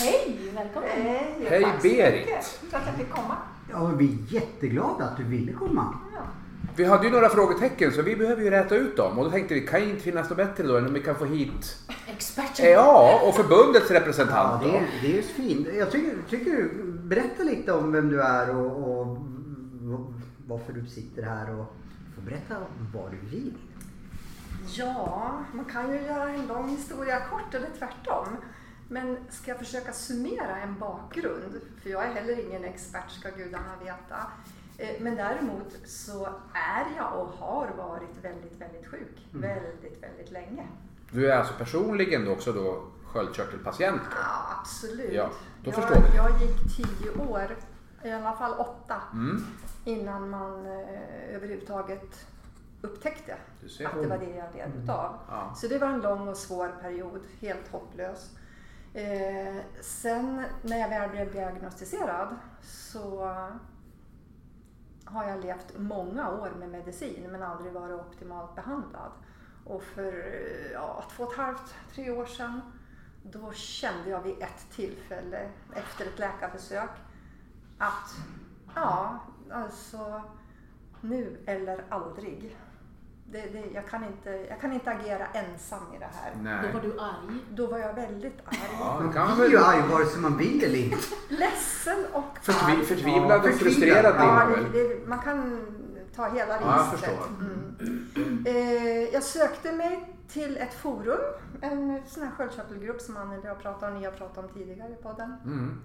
[0.00, 0.90] Hej, välkommen!
[0.90, 2.60] Hej, Hej, Berit.
[2.70, 3.36] Tack att jag fick komma.
[3.70, 5.94] Ja, vi är jätteglada att du ville komma.
[6.14, 6.20] Ja.
[6.76, 9.54] Vi hade ju några frågetecken så vi behöver ju räta ut dem och då tänkte
[9.54, 12.70] vi, kan inte finnas något bättre då än om vi kan få hit Experten!
[12.70, 14.74] Ja, och förbundets Ja, representant det, då.
[14.76, 15.68] är, det är ju fint.
[15.78, 16.70] Jag tycker, tycker du,
[17.02, 19.16] berätta lite om vem du är och, och
[20.46, 21.66] varför du sitter här och
[22.14, 22.54] får berätta
[22.94, 23.54] vad du vill.
[24.76, 28.26] ja, man kan ju göra en lång historia kort eller tvärtom.
[28.88, 33.76] Men ska jag försöka summera en bakgrund, för jag är heller ingen expert ska gudarna
[33.84, 34.16] veta.
[34.78, 39.28] Eh, Men däremot så är jag och har varit väldigt, väldigt sjuk.
[39.32, 40.66] Väldigt, väldigt länge.
[41.10, 44.16] Du är alltså personligen då också då sköldkörtelpatient då?
[44.22, 45.12] Ja, absolut.
[45.12, 45.30] Ja,
[45.64, 46.16] då jag, förstår vi.
[46.16, 47.56] jag gick tio år,
[48.04, 49.44] i alla fall åtta, Mm.
[49.84, 52.26] innan man eh, överhuvudtaget
[52.82, 53.34] upptäckte
[53.86, 55.14] att det var det jag led utav.
[55.28, 55.52] Ja.
[55.56, 58.30] Så det var en lång och svår period, helt hopplös.
[58.94, 63.32] Eh, sen när jag väl blev diagnostiserad så
[65.06, 69.12] har jag levt många år med medicin men aldrig varit optimalt behandlad.
[69.64, 70.24] Och för
[70.72, 72.60] ja, två och ett halvt, tre år sedan
[73.22, 76.90] då kände jag vid ett tillfälle efter ett läkarbesök
[77.78, 78.16] att
[78.74, 79.18] ja,
[79.50, 80.22] alltså
[81.00, 82.56] nu eller aldrig.
[83.32, 86.32] Det, det, jag, kan inte, jag kan inte agera ensam i det här.
[86.34, 86.72] Då Nej.
[86.74, 87.40] var du arg.
[87.50, 88.58] Då var jag väldigt arg.
[88.80, 90.96] Ja, det Man blir ju arg vare sig man vill eller inte.
[91.34, 92.84] Ledsen och Förtvi, arg.
[92.84, 94.48] förtvivlad Ja, och frustrerad Ja,
[95.06, 95.66] man det, kan
[96.16, 97.00] ta hela Ja, jag registret.
[97.00, 97.26] förstår.
[98.16, 98.44] Mm.
[98.46, 101.20] Eh, jag sökte mig till ett forum,
[101.60, 105.02] en sån här sköldkörtelgrupp som Anneli har pratat om, ni har pratat om tidigare i
[105.02, 105.34] podden.
[105.44, 105.80] Mm.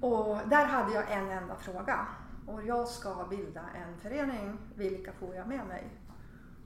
[0.00, 2.06] Och där hade jag en enda fråga.
[2.46, 5.90] Och jag ska bilda en förening, vilka får jag med mig?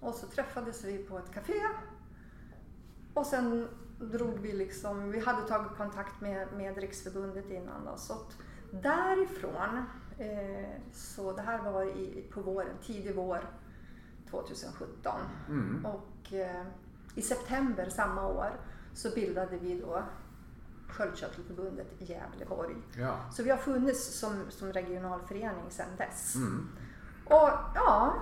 [0.01, 1.61] Och så träffades vi på ett café.
[3.15, 7.97] Och sen drog vi liksom, vi hade tagit kontakt med, med Riksförbundet innan då.
[7.97, 8.37] Så att
[8.71, 9.83] därifrån,
[10.19, 13.51] eh, så det här var i, på våren, tidig vår
[14.31, 15.21] 2017.
[15.49, 15.87] Mm.
[15.87, 16.67] Och eh,
[17.15, 18.51] i september samma år
[18.95, 20.03] så bildade vi då
[20.89, 22.75] Sköldkörtelförbundet i Gävleborg.
[22.99, 23.15] Ja.
[23.33, 26.35] Så vi har funnits som, som regional förening sedan dess.
[26.37, 26.69] Mm.
[27.25, 28.15] Och ja,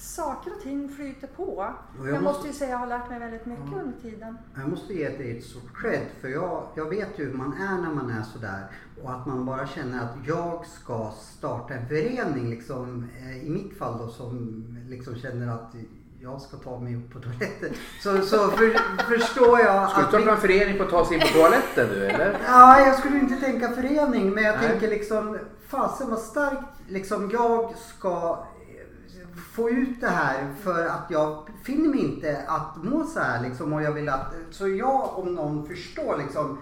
[0.00, 1.74] saker och ting flyter på.
[1.98, 4.38] Jag jag måste måste- ju säga att jag har lärt mig väldigt mycket under tiden.
[4.56, 7.78] Jag måste ge dig ett stort cred för jag, jag vet ju hur man är
[7.82, 8.70] när man är sådär
[9.02, 13.78] och att man bara känner att jag ska starta en förening liksom eh, i mitt
[13.78, 15.74] fall då som liksom känner att
[16.24, 17.70] jag ska ta mig upp på toaletten.
[18.02, 21.20] Så, så för, förstår jag Ska du starta en förening på att ta sig in
[21.22, 22.38] på toaletten du eller?
[22.46, 24.68] Ja, jag skulle inte tänka förening men jag Nej.
[24.68, 31.06] tänker liksom fasen vad starkt liksom jag ska eh, få ut det här för att
[31.10, 35.18] jag finner mig inte att må så här liksom och jag vill att så jag
[35.18, 36.58] om någon förstår liksom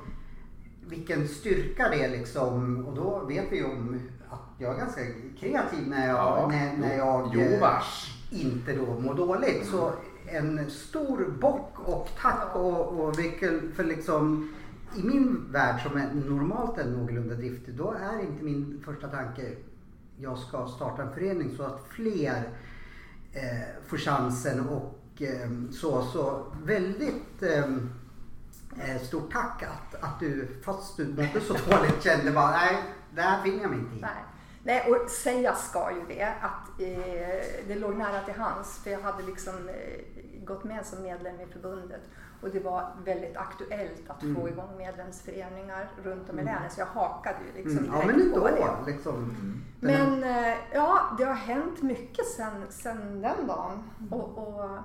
[0.89, 5.01] vilken styrka det är liksom och då vet vi om att jag är ganska
[5.41, 9.67] kreativ när jag, Ja, när, när jag jo, eh, vars inte då mår dåligt.
[9.67, 9.93] Så
[10.27, 14.55] en stor bock och tack och, och vilken för liksom
[14.97, 19.43] i min värld som är normalt är någorlunda driftig då är inte min första tanke
[20.17, 22.49] jag ska starta en förening så att fler
[23.33, 26.03] eh, får chansen och eh, så.
[26.03, 27.91] Så väldigt ehm,
[28.79, 32.77] eh, stort tack att, att du fast du mådde så dåligt kände bara nej
[33.15, 34.01] det här finner jag mig inte i.
[34.65, 34.91] Nej.
[34.91, 39.23] Och säga ska ju det att eh, det låg nära till hands för jag hade
[39.23, 42.01] liksom eh, gått med som medlem i förbundet
[42.43, 44.47] och det var väldigt aktuellt att få Mm.
[44.49, 47.99] igång medlemsföreningar runt om i länet så jag hakade ju liksom Mm.
[48.01, 48.91] Ja men ändå det.
[48.93, 49.15] liksom.
[49.83, 53.83] Här- Men eh, ja, det har hänt mycket sen, sen den dagen.
[54.01, 54.13] Mm.
[54.13, 54.79] Och, och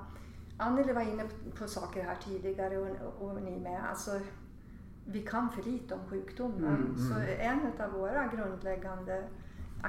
[0.57, 1.23] Anneli var inne
[1.59, 3.81] på saker här tidigare och, och ni med.
[3.89, 4.19] Alltså,
[5.05, 6.75] vi kan för lite om sjukdomen.
[6.75, 9.23] Mm, Så en av våra grundläggande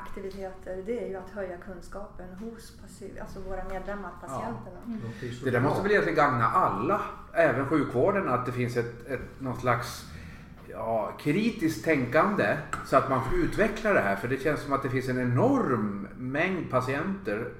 [0.03, 2.73] aktiviteter det är ju att höja kunskapen hos
[3.21, 4.99] alltså våra medlemmar, patienterna.
[5.21, 7.01] ju så Det där måste väl egentligen gagna alla,
[7.33, 10.05] även sjukvården, att det finns ett, ett, någon slags
[10.69, 12.57] ja, kritiskt tänkande
[12.87, 14.17] så att man får utveckla det här.
[14.17, 17.53] För det känns som att det finns en enorm mängd patienter.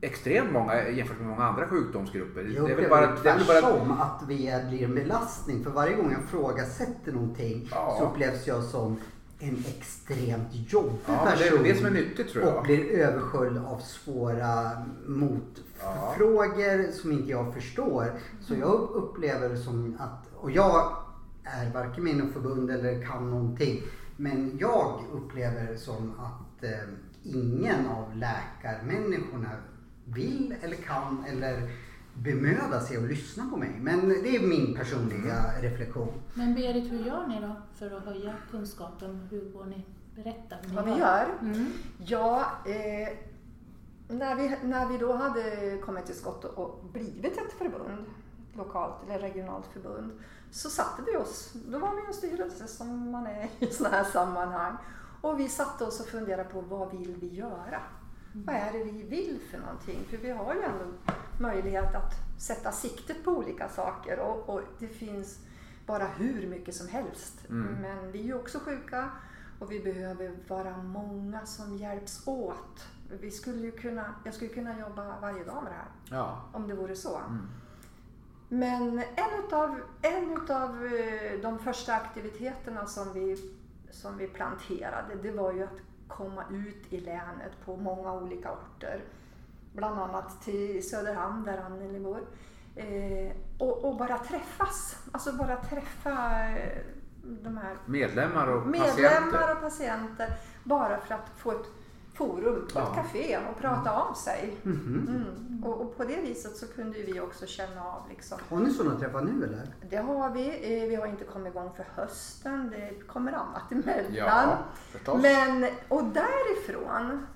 [0.00, 2.40] Extremt många jämfört med många andra sjukdomsgrupper.
[2.56, 5.64] Jag Det är väl bara, det är väl bara att vi är, blir en belastning.
[5.64, 7.96] För varje gång jag frågasätter någonting Ja.
[7.98, 8.96] så upplevs jag som
[9.42, 11.64] en extremt jobbig Ja, men det är person.
[11.64, 12.56] det som är nyttigt, tror jag.
[12.56, 14.70] Och blir översköljd av svåra
[15.06, 18.12] motfrågor som inte jag förstår.
[18.40, 20.96] Så jag upplever det som att, och jag
[21.44, 23.82] är varken med i något förbund eller kan någonting.
[24.16, 26.70] Men jag upplever det som att eh,
[27.22, 29.50] ingen av läkarmänniskorna
[30.04, 31.70] vill eller kan eller
[32.14, 33.78] bemöda sig att lyssna på mig.
[33.80, 35.62] Men det är min personliga Mm.
[35.62, 36.08] reflektion.
[36.34, 39.28] Men Berit, hur gör ni då för att höja kunskapen?
[39.30, 39.86] Hur går ni?
[40.14, 40.56] Berätta.
[40.62, 41.26] hur ni Vad vi gör?
[41.40, 41.72] Mm.
[41.98, 43.08] Ja, eh,
[44.08, 48.04] när, vi, när vi då hade kommit till skott och, och blivit ett förbund,
[48.50, 50.12] ett lokalt eller regionalt förbund,
[50.50, 54.04] så satte vi oss, då var vi en styrelse som man är i sådana här
[54.04, 54.76] sammanhang,
[55.20, 57.80] och vi satte oss och funderade på vad vill vi göra?
[58.34, 60.04] Vad är det vi vill för någonting?
[60.10, 60.84] För vi har ju ändå
[61.40, 65.38] möjlighet att sätta siktet på olika saker och, och det finns
[65.86, 67.48] bara hur mycket som helst.
[67.48, 67.74] Mm.
[67.82, 69.10] Men vi är ju också sjuka
[69.58, 72.86] och vi behöver vara många som hjälps åt.
[73.20, 76.42] Vi skulle ju kunna, jag skulle kunna jobba varje dag med det här Ja.
[76.52, 77.16] om det vore så.
[77.16, 77.48] Mm.
[78.48, 83.52] Men en utav, en utav eh, de första aktiviteterna som vi,
[83.90, 85.78] som vi planterade det var ju att
[86.16, 89.00] komma ut i länet på många olika orter.
[89.72, 92.20] Bland annat till Söderhamn där Anneli bor.
[92.76, 94.96] Eh, och, och bara träffas.
[95.12, 96.78] Alltså bara träffa eh,
[97.22, 99.52] de här Medlemmar och medlemmar patienter.
[99.52, 100.28] och patienter.
[100.64, 101.66] Bara för att få ett
[102.14, 102.88] forum på Ja.
[102.88, 104.56] ett café och prata om sig.
[104.62, 105.06] Mhm.
[105.08, 105.64] Mm.
[105.64, 108.38] Och, och på det viset så kunde vi också känna av liksom.
[108.48, 109.66] Har ni sådana träffar nu eller?
[109.90, 110.46] Det har vi.
[110.82, 112.70] Eh, Vi har inte kommit igång för hösten.
[112.70, 114.14] Det kommer annat emellan.
[114.14, 114.58] Ja,
[114.92, 115.22] förstås.
[115.22, 117.26] Men, och därifrån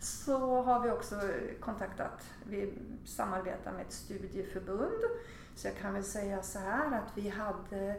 [0.00, 1.14] så har vi också
[1.60, 2.72] kontaktat, vi
[3.04, 5.02] samarbetar med ett studieförbund.
[5.56, 7.96] Så jag kan väl säga så här att vi hade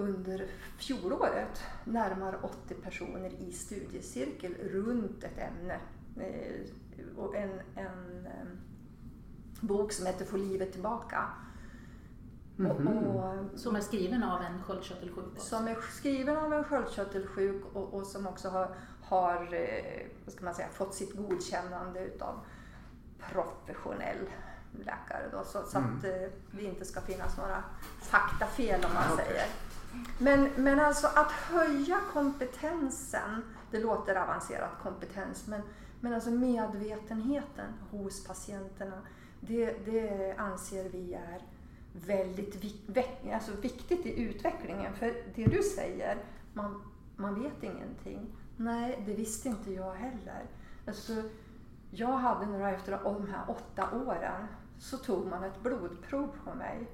[0.00, 0.46] under
[0.78, 5.78] fjolåret närmare 80 personer i studiecirkel runt ett ämne.
[6.16, 6.60] Eh,
[7.16, 8.46] Och en, en eh,
[9.60, 11.24] bok som heter Få livet tillbaka.
[12.58, 15.18] Och, och, Som är skriven av en sköldkörtelsjuk.
[15.18, 15.40] också.
[15.46, 20.44] som är skriven av en sköldkörtelsjuk och, och som också har, har eh, vad ska
[20.44, 22.40] man säga, fått sitt godkännande utav
[23.32, 24.18] professionell
[24.72, 25.28] läkare.
[25.32, 27.64] Då, så, så att eh, det inte ska finnas några
[28.02, 29.26] faktafel om man Ja, okej.
[29.26, 29.46] säger.
[30.22, 35.62] Men, men alltså att höja kompetensen, det låter avancerat kompetens, men,
[36.00, 39.02] men alltså medvetenheten hos patienterna,
[39.40, 41.42] det, det anser vi är
[41.92, 44.94] väldigt vik- alltså viktigt i utvecklingen.
[44.94, 46.16] För det du säger,
[46.52, 46.82] man,
[47.16, 48.26] man vet ingenting.
[48.56, 50.42] Nej, det visste inte jag heller.
[50.86, 51.12] Alltså,
[51.90, 54.46] jag hade några efter de här åtta åren
[54.78, 56.88] så tog man ett blodprov på mig.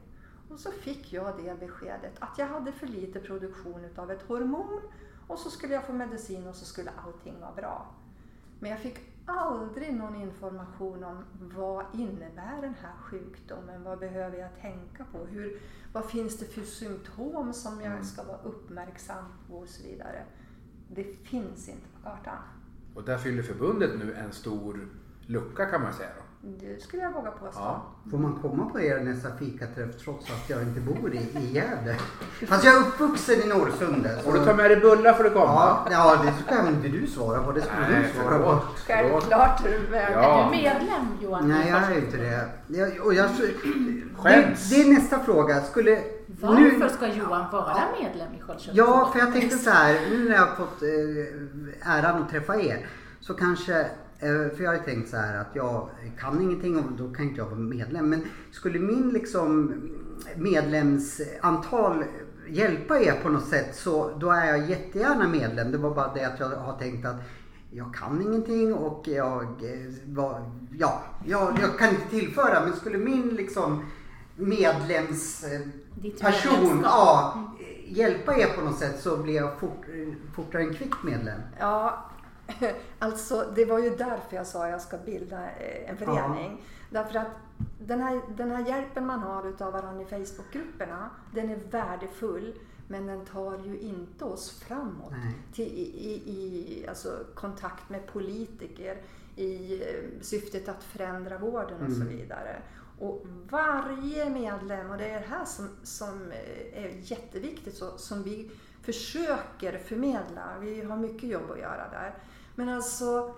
[0.49, 4.81] Och så fick jag det beskedet att jag hade för lite produktion utav ett hormon
[5.27, 7.95] och så skulle jag få medicin och så skulle allting vara bra.
[8.61, 13.83] Men jag fick aldrig någon information om vad innebär den här sjukdomen?
[13.83, 15.19] Vad behöver jag tänka på?
[15.19, 15.61] Hur,
[15.93, 20.25] vad finns det för symptom som jag ska vara uppmärksam på och så vidare.
[20.89, 22.39] Det finns inte på kartan.
[22.95, 24.89] Och där fyller förbundet nu en stor
[25.27, 26.11] lucka kan man säga.
[26.17, 26.26] Då.
[26.61, 27.61] Det skulle jag våga påstå.
[27.61, 27.83] Ja.
[28.11, 31.97] Får man komma på er nästa fikaträff trots att jag inte bor i, i Gävle?
[32.49, 34.23] Fast jag är uppvuxen i Norrsundet.
[34.23, 35.77] så- Och du tar med dig bullar får du komma.
[35.91, 37.53] Ja, ja, det kan inte du svara på.
[37.53, 38.63] Det skulle Nej, du svara på.
[38.87, 40.23] Självklart är du välkommen.
[40.25, 40.41] Ja.
[40.41, 41.49] Är du medlem Johan?
[41.49, 42.49] Nej, jag är inte det.
[42.67, 43.31] Jag, och jag,
[44.23, 45.61] det, det är nästa fråga.
[45.61, 45.99] Skulle...
[46.41, 48.77] Varför ska Johan vara medlem i Sköldkörtelförbundet?
[48.77, 50.01] Ja, för jag tänkte så här.
[50.11, 52.87] Nu när jag har fått eh, äran att träffa er.
[53.21, 53.87] Så kanske,
[54.21, 57.39] för jag har ju tänkt så här att jag kan ingenting och då kan inte
[57.41, 58.09] jag vara medlem.
[58.09, 59.75] Men skulle min liksom
[60.37, 62.05] medlemsantal
[62.49, 65.73] hjälpa er på något sätt så då är jag jättegärna medlem.
[65.73, 67.17] Det var bara det att jag har tänkt att
[67.71, 72.61] jag kan ingenting och jag, eh, var, ja, jag, jag kan inte tillföra.
[72.65, 73.85] Men skulle min liksom
[74.37, 75.45] medlems...
[75.45, 75.61] eh,
[75.95, 76.85] Ditt person medlemskap.
[76.85, 77.43] ja,
[77.87, 79.85] hjälpa er på något sätt så blir jag fort,
[80.35, 81.41] fortare än kvickt medlem.
[81.59, 82.11] Ja,
[82.99, 86.63] alltså det var ju därför jag sa att jag ska bilda eh, en förening.
[86.91, 87.29] Därför att
[87.79, 92.55] den här, den här hjälpen man har utav varandra i Facebookgrupperna, den är värdefull.
[92.89, 95.35] Men den tar ju inte oss framåt Nej.
[95.53, 98.99] till, i, i, alltså, kontakt med politiker
[99.37, 102.17] i eh, syftet att förändra vården och så Mm.
[102.17, 102.57] vidare.
[102.99, 108.23] Och varje medlem, och det är det här som, som eh, är jätteviktigt, så, som
[108.23, 108.51] vi
[108.83, 110.59] försöker förmedla.
[110.61, 112.15] Vi har mycket jobb att göra där.
[112.55, 113.35] Men alltså,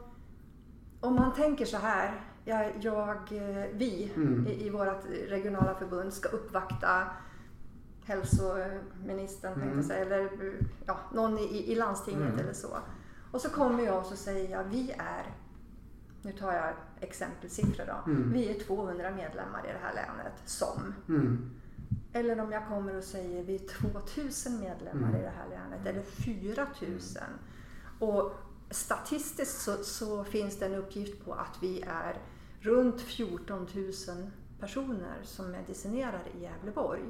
[1.01, 2.21] om man tänker så här.
[2.45, 4.47] Jag, jag eh, vi Mm.
[4.47, 7.07] i, i vårt regionala förbund ska uppvakta
[8.05, 10.31] hälsoministern, tänkte jag säga, eller
[10.87, 12.79] ja, någon i, i landstinget eller så.
[13.33, 15.25] Och så kommer jag och så säger jag, vi är,
[16.23, 20.95] nu tar jag exempelsiffror då, vi är 200 medlemmar i det här länet som.
[21.09, 21.51] Mm.
[22.12, 26.03] Eller om jag kommer och säger vi är 2000 medlemmar i det här länet eller
[26.03, 27.23] 4000.
[27.99, 28.33] Och
[28.71, 32.19] statistiskt så, så finns det en uppgift på att vi är
[32.61, 33.93] runt 14 000
[34.61, 37.03] personer som medicinerar i Gävleborg.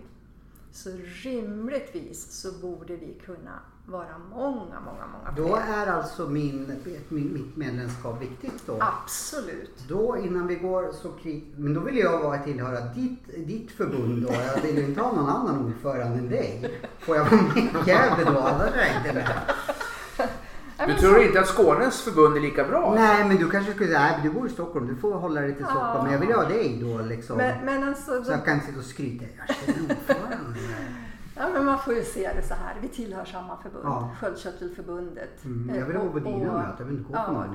[0.73, 0.91] Så
[1.25, 5.75] rimligtvis så borde vi kunna vara många, många, många Då fler.
[5.77, 6.73] är alltså min,
[7.09, 8.77] min, mitt medlemskap viktigt då.
[8.81, 9.85] Absolut.
[9.89, 11.13] Då innan vi går så
[11.57, 14.33] Men då vill jag vara tillhöra ditt, ditt förbund då.
[14.33, 16.81] Jag vill ju inte ha någon annan ordförande än dig.
[16.99, 18.39] Får jag vara med i Gävle då?
[18.39, 19.29] Annars är jag inte med.
[20.87, 22.95] Du tror inte att Skånes förbund är lika bra?
[22.95, 25.41] Nej men du kanske skulle säga, nej men du bor i Stockholm, du får hålla
[25.41, 26.03] dig till Stockholm.
[26.05, 27.37] Men jag vill ha dig då liksom.
[27.37, 29.25] Men, men alltså, Så jag kan inte sitta och skryta.
[29.47, 30.59] Jag känner ordförande.
[31.39, 32.75] Ja, men man får ju se det så här.
[32.81, 34.11] Vi tillhör samma förbund, Ja.
[34.21, 35.45] Sköldkörtelförbundet.
[35.45, 37.33] Mm, jag vill gå på Och- dina möten, jag vill inte gå på ja.
[37.33, 37.55] någon.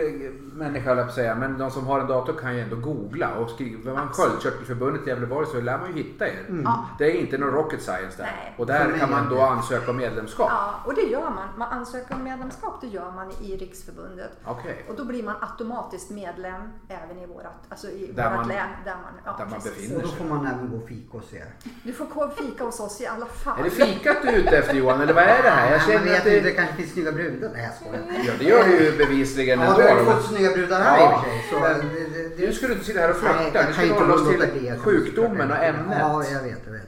[0.55, 3.35] människa höll jag på säga, men de som har en dator kan ju ändå googla
[3.35, 4.09] och skriver man.
[4.09, 6.47] Sköldkörtelförbundet i Gävleborg så lär man ju hitta er.
[6.65, 6.85] Ja.
[6.99, 8.25] Det är inte någon rocket science där.
[8.25, 8.55] Nej.
[8.59, 10.49] Och där kan man då ansöka om medlemskap.
[10.51, 11.49] Ja, och det gör man.
[11.57, 14.31] Man ansöker om medlemskap, det gör man i Riksförbundet.
[14.45, 14.85] Okej.
[14.89, 18.69] Och då blir man automatiskt medlem även i vårat, alltså i Där man- län.
[18.85, 20.17] Där man, ja, där man befinner Och då sig.
[20.19, 21.47] får man även gå och fika hos er.
[21.83, 23.61] Du får komma och fika hos oss i alla fall.
[23.61, 25.73] Är det fikat du är ute efter Johan eller vad är det här?
[25.73, 26.41] Jag känner men vet att det...
[26.41, 27.51] det kanske finns snygga brudar.
[27.53, 28.25] Nej jag skojar.
[28.27, 30.13] Ja det gör det ju bevisligen Ja, vi har ju ändå.
[30.13, 31.13] fått snygga brudar här Ja.
[31.13, 31.45] i och för sig.
[31.51, 33.67] Så det, det, det, Nu ska du inte sitta här och flörta.
[33.67, 35.97] Nu ska vi inte hålla oss till sjukdomen och ämnet.
[36.01, 36.83] Ja, jag vet, jag vet.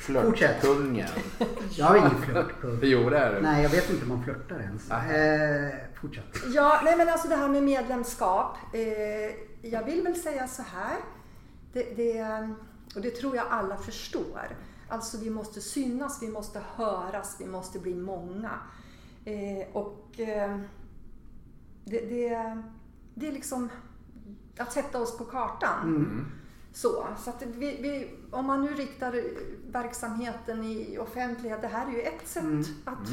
[0.00, 1.08] Flörtkungen.
[1.70, 2.84] Jag har ingen flörtpunkt.
[2.84, 3.40] Jo det är det.
[3.40, 4.90] Nej, jag vet inte om man flörtar ens.
[4.90, 6.24] Eh, fortsätt.
[6.54, 8.56] Ja, nej men alltså det här med medlemskap.
[8.72, 8.80] Eh,
[9.70, 10.96] jag vill väl säga så här.
[11.72, 12.48] Det, det,
[12.96, 14.48] och det tror jag alla förstår.
[14.88, 18.50] Alltså vi måste synas, vi måste höras, vi måste bli många.
[19.32, 20.58] Eh, och eh,
[21.84, 22.62] det, det,
[23.14, 23.68] det är liksom
[24.58, 25.82] att sätta oss på kartan.
[25.96, 26.26] Mm.
[26.72, 29.22] Så, så att vi, vi, om man nu riktar
[29.72, 32.64] verksamheten i offentlighet, det här är ju ett sätt Mm.
[32.84, 33.08] att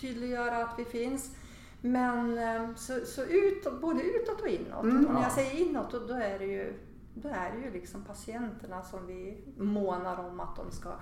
[0.00, 1.36] tydliggöra att vi finns.
[1.80, 4.82] Men eh, så, så utåt, både utåt och inåt.
[4.84, 5.06] Mm.
[5.06, 5.22] Och när Ja.
[5.22, 6.74] jag säger inåt, då, då är det ju,
[7.14, 10.92] då är det ju liksom patienterna som vi månar om att de ska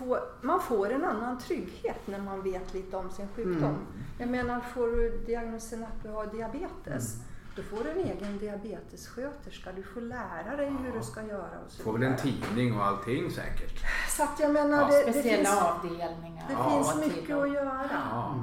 [0.00, 3.64] få, man får en annan trygghet när man vet lite om sin sjukdom.
[3.64, 3.86] Mm.
[4.18, 7.26] Jag menar, får du diagnosen att du har diabetes, Mm.
[7.56, 9.70] då får du en egen diabetessköterska.
[9.76, 12.86] Du får lära dig hur du ska göra och så Får väl en tidning och
[12.86, 13.80] allting säkert.
[14.16, 16.44] Så att jag menar, Ja, det, det Speciella finns, avdelningar.
[16.48, 16.70] det Ja.
[16.92, 17.80] finns mycket att göra.
[17.92, 18.34] Ja.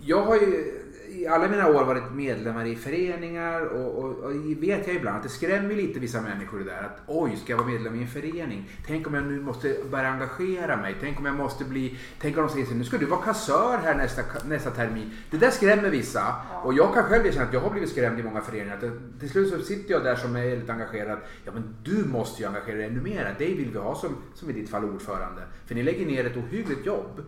[0.00, 0.74] Jag har ju
[1.10, 5.22] i alla mina år varit medlemmar i föreningar och, och, och vet jag ibland att
[5.22, 8.08] det skrämmer lite vissa människor det där att oj, ska jag vara medlem i en
[8.08, 8.70] förening?
[8.86, 10.96] Tänk om jag nu måste börja engagera mig?
[11.00, 11.98] Tänk om jag måste bli...
[12.18, 15.10] Tänk om de säger så nu ska du vara kassör här nästa, nästa termin.
[15.30, 16.34] Det där skrämmer vissa
[16.64, 18.76] och jag kan själv erkänna att jag har blivit skrämd i många föreningar.
[18.76, 21.18] Att till slut så sitter jag där som är lite engagerad.
[21.44, 23.34] Ja men du måste ju engagera dig ännu mer.
[23.38, 25.42] Dig vill vi ha som, som i ditt fall ordförande.
[25.66, 27.22] För ni lägger ner ett ohyggligt jobb.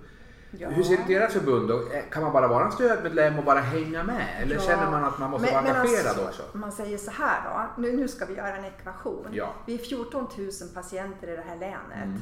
[0.58, 0.68] Ja.
[0.68, 1.74] Hur ser ert förbund då?
[1.92, 4.26] Eh, Kan man bara vara en stödmedlem och bara hänga med?
[4.42, 4.60] Eller Ja.
[4.60, 6.42] känner man att man måste Men- vara men engagerad alltså, också?
[6.58, 7.40] Man säger så här
[7.76, 9.26] då, nu, nu ska vi göra en ekvation.
[9.32, 9.54] Ja.
[9.66, 12.04] Vi är 14 000 patienter i det här länet.
[12.04, 12.18] Mm.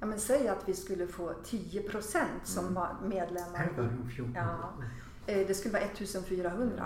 [0.00, 3.56] Ja, men säg att vi skulle få 10 procent som var medlemmar.
[3.58, 4.34] Här var 14.
[4.36, 5.32] Ja.
[5.32, 6.84] Eh, Det skulle vara 1400.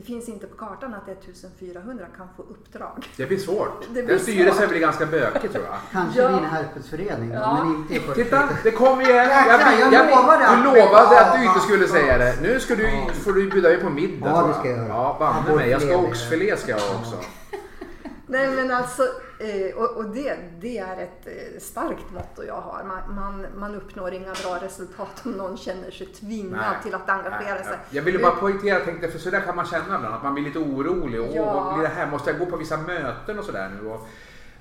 [0.00, 3.08] Det finns inte på kartan att 1400 kan få uppdrag.
[3.16, 3.82] Det blir svårt.
[3.88, 5.74] Det blir Den styrelsen blir ganska bökig tror jag.
[5.92, 6.28] Kanske Ja.
[6.28, 7.64] en herpesförening Ja.
[7.64, 9.14] men inte i Titta, det kom igen.
[9.16, 12.34] Jäklar, jag lovade Du att- lovade att du inte skulle säga det.
[12.42, 13.10] Nu ska du, Ja.
[13.24, 14.26] får du bjuda mig på middag.
[14.30, 14.88] Ja, det ska jag göra.
[14.88, 15.70] Ja, banne Ja, mig.
[15.70, 16.08] Jag ska oxfilé.
[16.10, 17.16] oxfilé ska jag ha också.
[18.26, 19.02] Nej men alltså,
[19.40, 22.84] eh, och, och det, det är ett eh, starkt motto jag har.
[22.84, 26.82] Man, man, man uppnår inga bra resultat om någon känner sig tvingad Nej.
[26.82, 27.78] till att engagera Nej, sig.
[27.90, 30.14] Jag ville bara poängtera, jag tänkte, för sådär kan man känna ibland.
[30.14, 31.20] Att man blir lite orolig.
[31.20, 31.54] Åh, Ja.
[31.54, 32.06] vad blir det här?
[32.10, 33.88] Måste jag gå på vissa möten och sådär nu?
[33.90, 34.06] Och,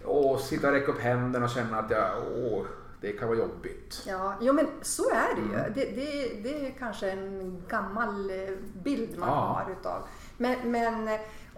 [0.03, 2.63] och sitta och räcka upp händerna och känna att jag, åh,
[3.01, 4.03] det kan vara jobbigt.
[4.07, 5.53] Ja, jo men så är det ju.
[5.59, 5.73] Mm.
[5.75, 8.49] Det, det, det är kanske en gammal eh,
[8.83, 9.35] bild man Ja.
[9.35, 10.01] har utav.
[10.37, 11.09] Men, men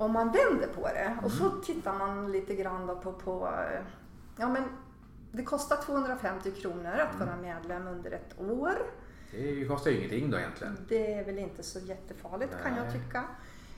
[0.02, 1.62] om man vänder på det och så Mm.
[1.62, 3.82] tittar man lite grann på, på eh,
[4.38, 4.64] ja men
[5.32, 7.28] det kostar 250 kronor att Mm.
[7.28, 8.74] vara medlem under ett år.
[9.32, 10.78] Det kostar ju ingenting då egentligen.
[10.90, 12.94] Det är väl inte så jättefarligt kan jag Nej.
[12.94, 13.24] tycka.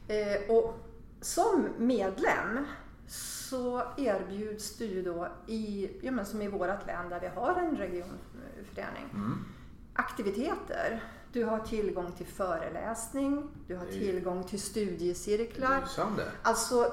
[0.08, 0.76] Eh, och
[1.22, 2.66] som medlem
[3.08, 7.56] så erbjuds du ju då i, ja men som i vårat län där vi har
[7.56, 9.46] en regionförening, Mm.
[9.94, 11.04] aktiviteter.
[11.34, 15.82] Du har tillgång till föreläsning, du har tillgång till studiecirklar.
[15.82, 16.24] Lysande.
[16.42, 16.92] Alltså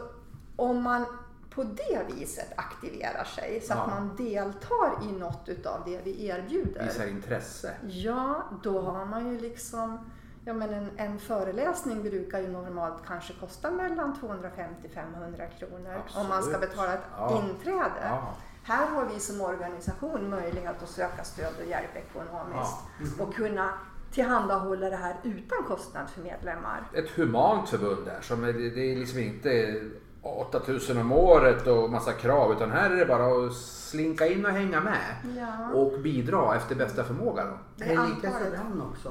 [0.57, 1.05] om man
[1.51, 3.86] på det viset aktiverar sig så att Ja.
[3.86, 6.82] man deltar i något utav det vi erbjuder.
[6.86, 7.74] Visar intresse.
[7.82, 10.11] Ja, då har man ju liksom
[10.45, 16.43] Ja, men en, en föreläsning brukar ju normalt kanske kosta mellan 250-500 kronor om man
[16.43, 16.61] ska Absolut.
[16.70, 17.43] betala ett Ja.
[17.49, 18.01] inträde.
[18.05, 18.34] Ja.
[18.64, 22.76] Här har vi som organisation möjlighet att söka stöd och hjälp ekonomiskt
[23.18, 23.24] Ja.
[23.24, 23.72] och kunna
[24.11, 26.91] tillhandahålla det här utan kostnad för medlemmar.
[26.95, 28.21] Ett humant förbund där.
[28.21, 29.81] Som är, det är liksom inte
[30.23, 32.53] 8000 om året och massa krav.
[32.53, 35.37] Utan här är det bara att slinka in och hänga med.
[35.37, 35.71] Ja.
[35.75, 37.59] Och bidra efter bästa förmåga då.
[37.77, 39.09] Det Är det lika i också?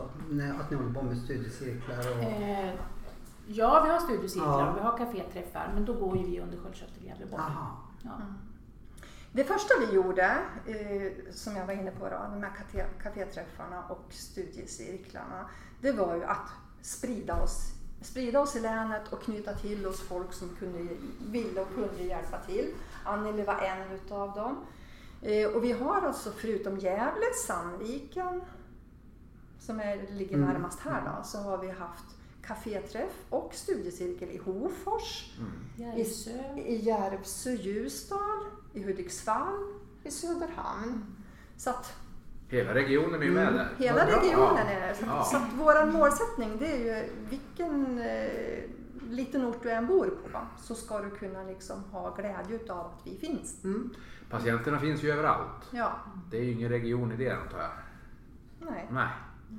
[0.59, 2.23] Att ni håller på med studiecirklar och...
[2.23, 2.73] Eh,
[3.47, 4.69] ja, vi har studiecirklar Ja.
[4.69, 7.41] och vi har kaféträffar, men då går ju vi under Sköldkörtel Gävleborg.
[7.41, 7.77] Aha.
[8.01, 8.11] Ja.
[9.31, 13.83] Det första vi gjorde, eh, som jag var inne på, då, de här kafé- kaféträffarna
[13.89, 15.49] och studiecirklarna,
[15.81, 16.47] det var ju att
[16.81, 17.71] sprida oss,
[18.01, 20.87] sprida oss i länet och knyta till oss folk som kunde,
[21.31, 22.73] ville och kunde hjälpa till.
[23.05, 24.57] Anneli var en utav dem.
[25.21, 28.41] Eh, och vi har alltså förutom Gävle, Sandviken,
[29.59, 30.49] som är, ligger Mm.
[30.49, 32.05] närmast här då, så har vi haft
[32.43, 35.33] kaféträff och studiecirkel i Hofors.
[35.77, 36.55] Järvsö.
[36.57, 39.53] I Järvsö, Ljusdal, i Hudiksvall,
[40.03, 41.05] i Söderhamn.
[41.57, 41.93] Så att
[42.47, 43.53] Hela regionen är ju med Mm.
[43.57, 43.69] där.
[43.77, 44.95] hela Vad regionen är det.
[44.95, 45.23] Så, Ja.
[45.23, 50.39] så att vår målsättning det är ju vilken eh, liten ort du än bor på
[50.61, 53.63] så ska du kunna liksom ha glädje utav att vi finns.
[53.63, 53.89] Mm.
[54.29, 55.63] Patienterna finns ju överallt.
[55.71, 55.91] Ja,
[56.31, 57.71] Det är ju ingen region i det antar jag.
[58.71, 58.87] nej.
[58.91, 59.07] Nej.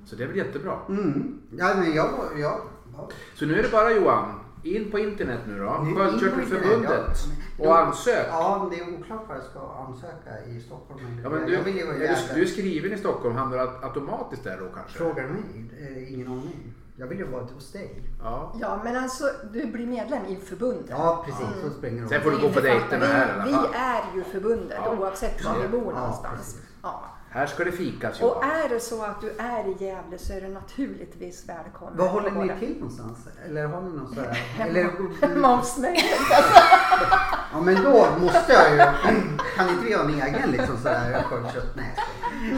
[0.06, 0.78] Så det är väl jättebra.
[0.88, 1.42] Mm.
[1.50, 2.08] Ja, men jag...
[2.36, 2.60] jag
[2.96, 3.08] ja.
[3.34, 5.86] Så nu är det bara Johan, in på internet nu då.
[5.96, 7.16] Sköldkörtelförbundet.
[7.58, 7.64] ja.
[7.68, 8.26] Och ansök.
[8.30, 11.20] Ja, men det är oklart vad jag ska ansöka i Stockholm.
[11.24, 13.58] Ja, men du, jag vill ju vara är du, du är skriven i Stockholm, hamnar
[13.58, 14.98] du automatiskt där då kanske?
[14.98, 15.70] Frågar du mig?
[15.80, 16.72] Eh, ingen aning.
[16.96, 18.02] Jag vill ju vara hos dig.
[18.22, 18.54] Ja.
[18.60, 20.86] Ja, men alltså du blir medlem i förbundet.
[20.90, 21.46] Ja, precis.
[21.64, 22.06] Så springer.
[22.06, 24.96] Sen får du gå på innefattar- dejter med här vi, vi är ju förbundet Ja.
[24.98, 26.36] oavsett var vi bor Ja, någonstans.
[26.38, 26.60] precis.
[26.82, 27.04] Ja.
[27.32, 28.50] Här ska det fikas Och Johan.
[28.50, 31.96] är det så att du är i Gävle så är du naturligtvis välkommen.
[31.96, 33.18] Var håller ni till någonstans?
[33.46, 34.42] Eller har ni någon sådär?
[34.60, 34.90] Eller,
[35.26, 36.04] Hemma hos mig.
[37.52, 38.78] ja men då måste jag ju.
[39.56, 41.76] Kan inte vi ha en egen liksom sådär sköldkött?
[41.76, 41.94] Nej.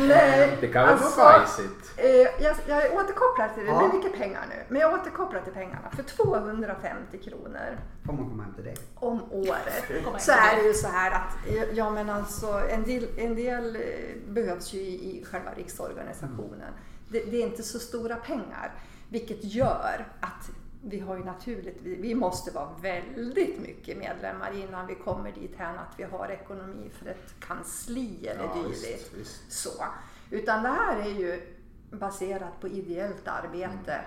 [0.08, 1.92] Nej, Det kan väl alltså, vara bajsigt?
[1.96, 2.06] eh,
[2.44, 3.72] jag, jag återkopplar till det.
[3.72, 4.64] Det blir mycket pengar nu.
[4.68, 5.90] Men jag återkopplar till pengarna.
[5.96, 8.76] För 250 kronor Får man komma hem till dig?
[8.94, 9.84] om året
[10.18, 13.76] så är det ju så här att eh, ja, men alltså, en, del, en del
[13.76, 13.82] eh,
[14.28, 16.72] behövs ju i, i själva riksorganisationen.
[17.08, 18.72] Det, det är inte så stora pengar.
[19.08, 20.50] Vilket gör att
[20.84, 25.56] vi har ju naturligt, vi, vi måste vara väldigt mycket medlemmar innan vi kommer dit
[25.56, 29.30] hän att vi har ekonomi för ett kansli eller Ja, dylikt.
[29.48, 29.84] Så.
[30.30, 31.56] Utan det här är ju
[31.90, 34.00] baserat på ideellt arbete.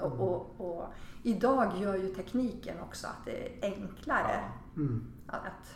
[0.00, 0.12] Mm.
[0.12, 0.84] Och, och, och
[1.22, 4.40] idag gör ju tekniken också att det är enklare
[4.76, 5.06] Mm.
[5.26, 5.74] att,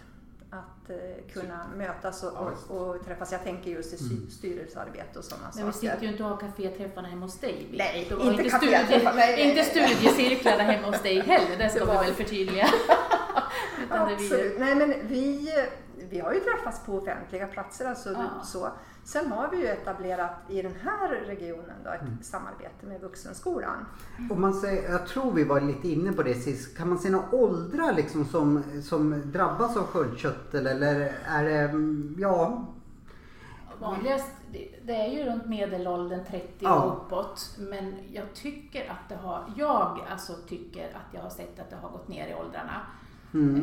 [0.51, 2.33] att eh, kunna mötas och,
[2.71, 3.33] och, och träffas.
[3.33, 4.31] Jag tänker just i Mm.
[4.31, 5.89] styrelsearbete och sådana Men vi saker.
[5.91, 7.67] sitter ju inte och har kaféträffarna hemma hos dig.
[7.73, 11.85] Nej, inte inte, kaféträffar, studie, nej, nej, inte studiecirklarna hemma hos dig heller, det ska
[11.85, 12.65] Det vi väl förtydliga.
[13.91, 14.59] Är vi, Absolut.
[14.59, 15.49] Nej, men vi,
[16.11, 17.85] vi har ju träffats på offentliga platser.
[17.87, 18.45] Alltså Ja.
[18.45, 18.69] så.
[19.07, 22.23] Sen har vi ju etablerat i den här regionen då, ett Mm.
[22.23, 23.87] samarbete med Vuxenskolan.
[24.31, 26.77] Om man säger, jag tror vi var lite inne på det sist.
[26.77, 32.17] Kan man se några åldrar liksom som, som drabbas av sköldkörtel eller är det, mm,
[32.19, 32.67] ja,
[33.81, 36.83] vanligast, det, det är ju runt medelåldern 30 Ja.
[36.83, 37.57] och uppåt.
[37.59, 41.77] Men jag tycker att det har, jag alltså tycker att jag har sett att det
[41.83, 42.81] har gått ner i åldrarna.
[43.37, 43.57] Mm.
[43.57, 43.63] Ehm,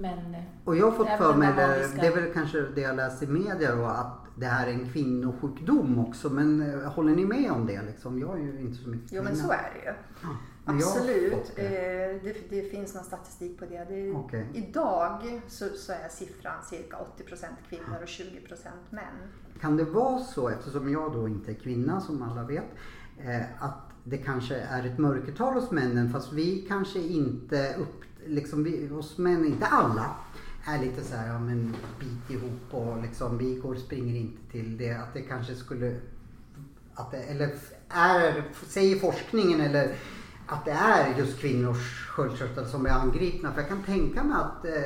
[0.00, 2.96] Men Och jag har fått för mig, det, ska- det är väl kanske det jag
[2.96, 6.30] läst i media då, att det här är en kvinnosjukdom också.
[6.30, 7.82] Men eh, håller ni med om det?
[7.82, 8.18] Liksom?
[8.18, 9.94] Jag är ju inte så mycket Jo men så är det ju.
[10.64, 11.52] Har Absolut.
[11.56, 12.20] Eh, det.
[12.22, 13.84] det, det finns någon statistik på det.
[13.88, 14.46] det Okej.
[14.54, 19.04] Idag så, så är siffran cirka 80% kvinnor och 20% män.
[19.60, 22.64] Kan det vara så, eftersom jag då inte är kvinna som alla vet,
[23.18, 28.64] eh, att det kanske är ett mörkertal hos männen fast vi kanske inte upp, liksom
[28.64, 30.16] vi, hos män, inte alla,
[30.64, 34.76] är lite så här, ja men bit ihop och liksom vi går springer inte till
[34.76, 34.92] det.
[34.92, 35.96] Att det kanske skulle,
[36.94, 37.50] att det, eller
[37.88, 39.94] är, säger forskningen eller
[40.46, 43.52] att det är just kvinnors sköldkörtel som är angripna.
[43.52, 44.82] För jag kan tänka mig att eh,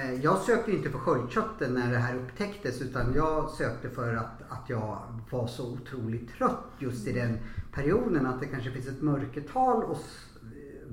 [0.00, 4.14] eh Jag sökte ju inte för sköldkörteln när det här upptäcktes utan jag sökte för
[4.14, 4.98] att, att jag
[5.30, 7.38] var så otroligt trött just i den
[7.72, 8.26] perioden.
[8.26, 10.31] Att det kanske finns ett mörkertal hos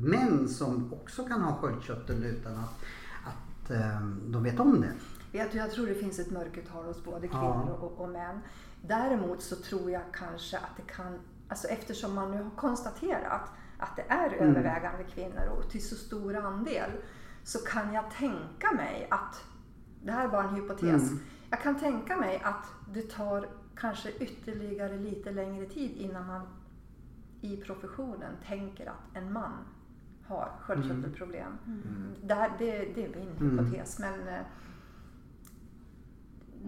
[0.03, 2.83] män som också kan ha sköldkörtel utan att,
[3.25, 4.93] att eh, de vet om det.
[5.37, 7.31] Jag, jag tror det finns ett mörkertal hos både Ja.
[7.31, 8.39] kvinnor och, och män.
[8.81, 13.41] Däremot så tror jag kanske att det kan, alltså eftersom man nu har konstaterat
[13.77, 14.49] att det är Mm.
[14.49, 16.91] övervägande kvinnor och till så stor andel
[17.43, 19.43] så kan jag tänka mig att,
[20.03, 21.19] det här var en hypotes, Mm.
[21.49, 26.41] jag kan tänka mig att det tar kanske ytterligare lite längre tid innan man
[27.41, 29.51] i professionen tänker att en man
[30.29, 31.51] har sköldkörtelproblem.
[32.23, 33.59] Det, här, det, det är min Mm.
[33.65, 33.99] hypotes.
[33.99, 34.39] Men eh,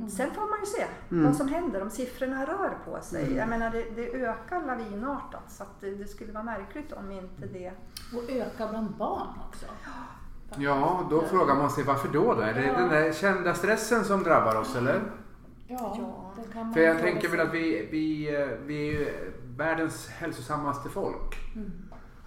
[0.10, 1.26] sen får man ju se Mm.
[1.26, 3.34] vad som händer om siffrorna rör på sig.
[3.34, 7.46] Jag menar det, det ökar lavinartat så att det, det skulle vara märkligt om inte
[7.54, 7.72] det...
[8.16, 9.66] och öka bland barn också.
[10.58, 12.34] Ja, då frågar man sig varför då?
[12.34, 12.42] då?
[12.42, 12.78] Är det Ja.
[12.78, 15.02] den där kända stressen som drabbar oss eller?
[15.68, 16.32] Ja, Ja.
[16.38, 20.08] det kan man För jag tänker väl att vi, vi, eh, vi är ju världens
[20.10, 21.36] hälsosammaste folk.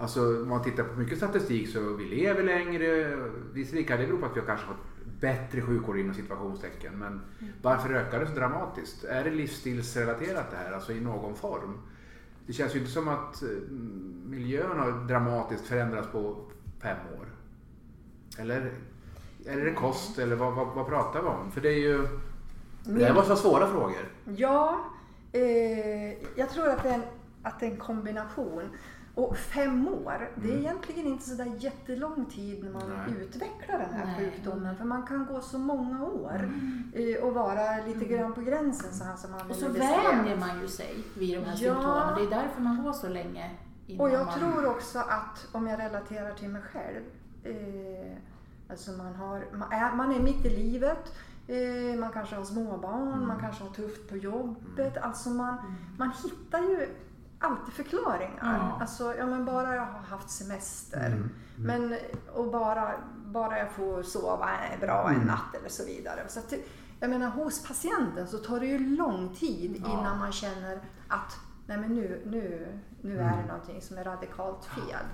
[0.05, 3.17] Alltså om man tittar på mycket statistik så vi lever längre.
[3.53, 6.99] Visserligen kan det bero på att vi har kanske fått bättre sjukvård inom situationstecken.
[6.99, 7.21] Men
[7.63, 9.05] varför ökar det så dramatiskt?
[9.05, 10.73] Är det livsstilsrelaterat det här?
[10.73, 11.79] Alltså i någon form?
[12.47, 13.49] Det känns ju inte som att eh,
[14.27, 16.37] miljön har dramatiskt förändrats på
[16.83, 17.27] fem år.
[18.39, 18.73] Eller
[19.47, 21.51] är det kost eller vad, vad, vad pratar vi om?
[21.53, 22.09] För det är ju...
[22.85, 24.09] Det här var så svåra frågor.
[24.37, 24.85] Ja,
[25.33, 27.03] eh, jag tror att det, är en,
[27.43, 28.63] att det är en kombination.
[29.15, 33.21] Och fem år, det är egentligen inte så där jättelång tid när man Nej.
[33.23, 34.17] utvecklar den här Nej.
[34.31, 34.77] sjukdomen.
[34.77, 36.51] För man kan gå så många år
[36.95, 40.61] eh, och vara lite grann på gränsen så här som man Och så vänjer man
[40.61, 41.57] ju sig vid de här Ja.
[41.75, 42.15] symptomen.
[42.17, 43.51] Det är därför man går så länge
[43.87, 44.39] innan Och jag man...
[44.39, 47.03] tror också att om jag relaterar till mig själv.
[47.45, 48.17] Eh,
[48.71, 51.13] alltså man, har, man, är, man är mitt i livet.
[51.49, 54.97] Eh, man kanske har småbarn, man kanske har tufft på jobbet.
[54.97, 55.57] Alltså man,
[55.99, 56.89] man hittar ju
[57.45, 58.39] alltid förklaringar.
[58.43, 58.79] Ja.
[58.81, 61.07] Alltså, ja men bara jag har haft semester.
[61.07, 61.31] Mm.
[61.57, 61.97] Men,
[62.35, 62.93] och bara,
[63.27, 64.49] bara jag får sova
[64.81, 66.21] bra en natt eller så vidare.
[66.29, 66.55] Så att,
[67.01, 69.93] jag menar hos patienten så tar det ju lång tid Ja.
[69.93, 71.37] innan man känner att
[71.67, 72.67] nej men nu, nu,
[73.01, 75.05] nu är det någonting som är radikalt fel.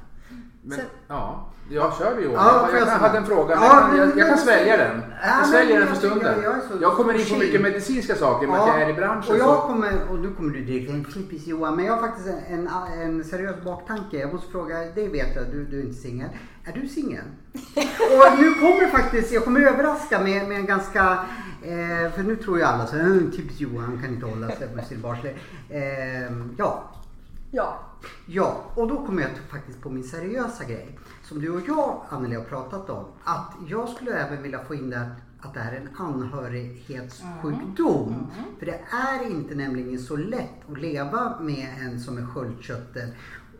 [0.62, 2.34] Men, Sen- ja, jag kör det Johan.
[2.46, 4.36] Ja, jag, jag, jag hade en fråga, men Ja, jag, kan, jag, men- jag kan
[4.36, 5.00] men- svälja den.
[5.10, 6.42] Ja, Jag men sväljer den för stunden.
[6.42, 9.32] jag Jag kommer in på mycket medicinska saker med att jag är i branschen.
[9.32, 9.60] och jag så.
[9.62, 12.68] kommer, och nu kommer du direkt en flippis Johan, men jag har faktiskt en,
[13.02, 14.16] en seriös baktanke.
[14.18, 16.28] Jag måste fråga, det vet jag, du, du är inte singel.
[16.64, 17.24] Är du singel?
[18.10, 21.02] och nu kommer faktiskt, jag kommer överraska med, med en ganska,
[21.62, 24.68] eh, för nu tror ju alla så här, "Mm, typiskt Johan kan inte hålla sig
[24.74, 25.04] med sin.
[25.70, 26.84] Eh, ja,
[27.50, 27.78] Ja,
[28.26, 30.98] Ja, och då kommer jag faktiskt på min seriösa grej.
[31.22, 33.04] Som du och jag, Anneli, har pratat om.
[33.24, 38.26] Att jag skulle även vilja få in det att, det här är en anhörighetssjukdom.
[38.58, 43.08] För det är inte nämligen så lätt att leva med en som är sköldkörtel.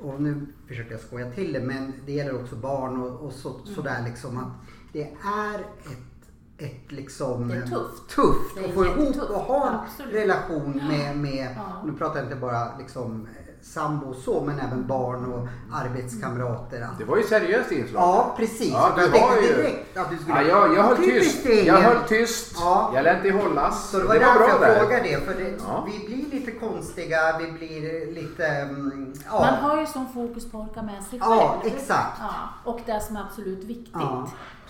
[0.00, 3.54] Och nu försöker jag skoja till det, men det gäller också barn och, och så,
[3.64, 4.38] sådär liksom.
[4.38, 4.52] Att
[4.92, 6.28] det är ett,
[6.58, 7.48] ett liksom...
[7.48, 8.08] Det är tufft.
[8.08, 11.82] Tufft att få ihop och ha en relation med, med Ja.
[11.86, 13.28] nu pratar jag inte bara liksom
[13.62, 16.82] sambo och så, men även barn och arbetskamrater.
[16.82, 18.02] Att- Det var ju seriöst inslag.
[18.02, 18.72] Ja, precis.
[18.72, 19.54] Ja, jag det var tänkte ju...
[19.56, 20.42] direkt att du skulle...
[20.42, 21.46] Ja, jag, jag höll tyst.
[21.46, 21.66] ingen.
[21.66, 22.52] Jag höll tyst.
[22.60, 22.92] Ja.
[22.94, 23.90] Jag lät det hållas.
[23.90, 24.78] Så det var därför bra jag där.
[24.80, 25.20] frågade det.
[25.26, 25.86] För det, Ja.
[25.92, 28.46] vi blir lite konstiga, vi blir lite...
[28.46, 29.40] mm, Ja.
[29.40, 31.32] Man har ju som fokus på att orka med sig själv.
[31.32, 32.18] Ja, exakt.
[32.20, 32.32] Ja,
[32.64, 33.94] och det som är absolut viktigt.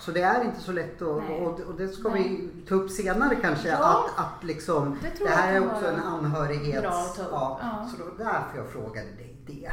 [0.01, 1.41] Så det är inte så lätt Nej.
[1.41, 2.23] och, och det ska Nej.
[2.23, 3.67] vi ta upp senare kanske.
[3.67, 4.05] Ja.
[4.17, 7.29] Att, att liksom, Det det, här är också en upp.
[7.31, 7.87] Ja, Ja.
[7.91, 9.71] Så det var därför jag frågade dig det.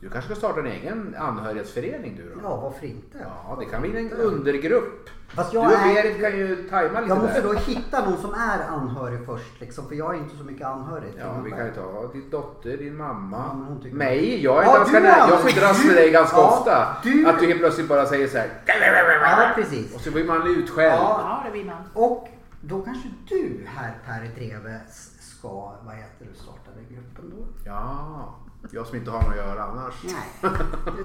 [0.00, 2.40] Du kanske ska starta en egen anhörighetsförening du då?
[2.42, 3.18] Ja, varför inte?
[3.22, 5.94] Ja, det kan bli en undergrupp Fast Du jag och är...
[5.94, 7.48] Berit kan ju tajma lite Jag måste där.
[7.48, 11.12] då hitta någon som är anhörig först liksom, för jag har inte så mycket anhörig.
[11.18, 14.44] Ja, vi kan ju ta din dotter, din Ja, mamma, tycker- mig.
[14.44, 15.14] Jag är Ja, ganska du nära.
[15.14, 16.96] är Jag får dras med du- dig ganska ja, ofta.
[17.02, 18.48] du- Att du helt plötsligt bara säger så här.
[18.66, 19.94] Ja, precis.
[19.94, 20.92] Och så blir man utskälld.
[20.92, 21.20] Ja.
[21.22, 21.76] Ja, det vill man.
[21.94, 22.28] Och
[22.60, 24.80] då kanske du här Per Dreve
[25.20, 27.46] ska, vad heter det, starta den gruppen då?
[27.66, 28.34] Ja,
[28.70, 29.94] jag som inte har något att göra annars.
[30.04, 30.52] Nej.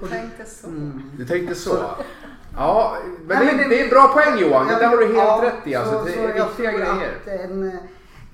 [0.08, 0.66] tänkte så.
[0.66, 1.10] Mm.
[1.18, 1.84] Du tänkte så?
[2.56, 2.96] Ja,
[3.26, 4.66] men Nej, det, men det- det är en bra poäng Johan.
[4.66, 5.74] Det där har du helt Ja, rätt i.
[5.74, 7.18] Alltså, så- det är viktiga grejer.
[7.44, 7.78] En,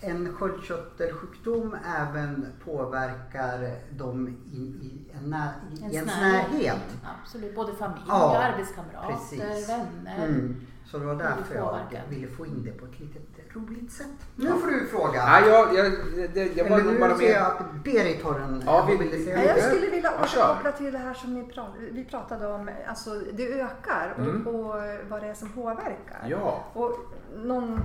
[0.01, 5.49] en sköldkörtelsjukdom även påverkar dem i, i, en, när,
[5.81, 6.51] i En ens närhet.
[6.53, 6.77] närhet.
[7.23, 9.68] Absolut, både familj, Ja, arbetskamrater, precis.
[9.68, 10.25] vänner.
[10.27, 10.66] Mm.
[10.93, 11.78] Så det var därför jag
[12.09, 13.22] ville få in det på ett litet
[13.57, 14.07] roligt sätt.
[14.36, 15.14] Nu får du fråga.
[15.14, 15.93] Ja, jag, jag,
[16.34, 18.62] det, jag var Eller nu bara ser jag att Berit har en...
[18.66, 19.36] Ja, vi- säga?
[19.36, 22.70] Nej, jag Ja, skulle vilja återkoppla till det här som ni pratade, vi pratade om.
[22.88, 24.47] Alltså, det ökar och, Mm.
[24.47, 24.74] och
[25.09, 26.26] vad det är som påverkar.
[26.28, 26.64] Ja.
[26.74, 26.99] Och
[27.36, 27.80] någon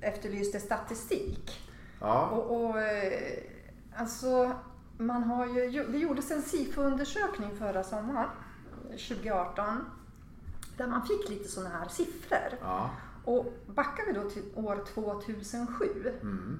[0.00, 1.60] efterlyste statistik.
[2.00, 2.26] Ja.
[2.26, 3.12] Och, och, eh,
[3.96, 4.52] alltså,
[4.98, 8.28] man har ju, det gjordes en SIFO-undersökning förra sommaren,
[9.08, 9.84] 2018,
[10.80, 12.58] där man fick lite sådana här siffror.
[12.60, 12.90] Ja.
[13.24, 15.86] Och backar vi då till år 2007
[16.22, 16.58] Mm.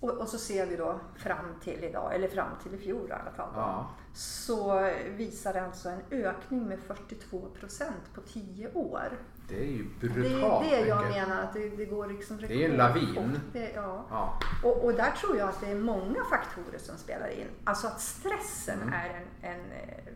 [0.00, 3.12] och, och så ser vi då fram till idag, eller fram till i fjol i
[3.12, 3.48] alla fall.
[3.54, 3.90] då, Ja.
[4.14, 9.08] Så visar det alltså en ökning med 42 procent på 10 år.
[9.48, 11.28] Det är ju Det brutalt är det jag mycket.
[11.28, 13.40] menar, att det, det går liksom Det är en lavin.
[13.52, 14.04] Det, ja.
[14.10, 14.38] Ja.
[14.64, 17.46] Och, och där tror jag att det är många faktorer som spelar in.
[17.64, 18.94] Alltså att stressen Mm.
[18.94, 19.08] är
[19.42, 20.12] en, en eh,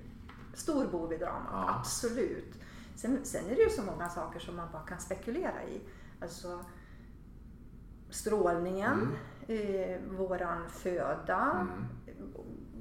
[0.55, 1.75] stor bov i dramat, Ja.
[1.79, 2.55] absolut.
[2.95, 5.81] Sen, sen är det ju så många saker som man bara kan spekulera i.
[6.21, 6.65] Alltså
[8.11, 9.09] strålningen,
[9.49, 11.85] eh, våran föda, Mm.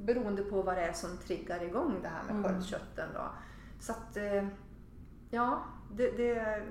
[0.05, 2.43] beroende på vad det är som triggar igång det här med Mm.
[2.43, 3.09] sköldkörteln.
[3.14, 3.30] Då.
[3.80, 4.47] Så att, eh,
[5.30, 6.64] ja, det, det,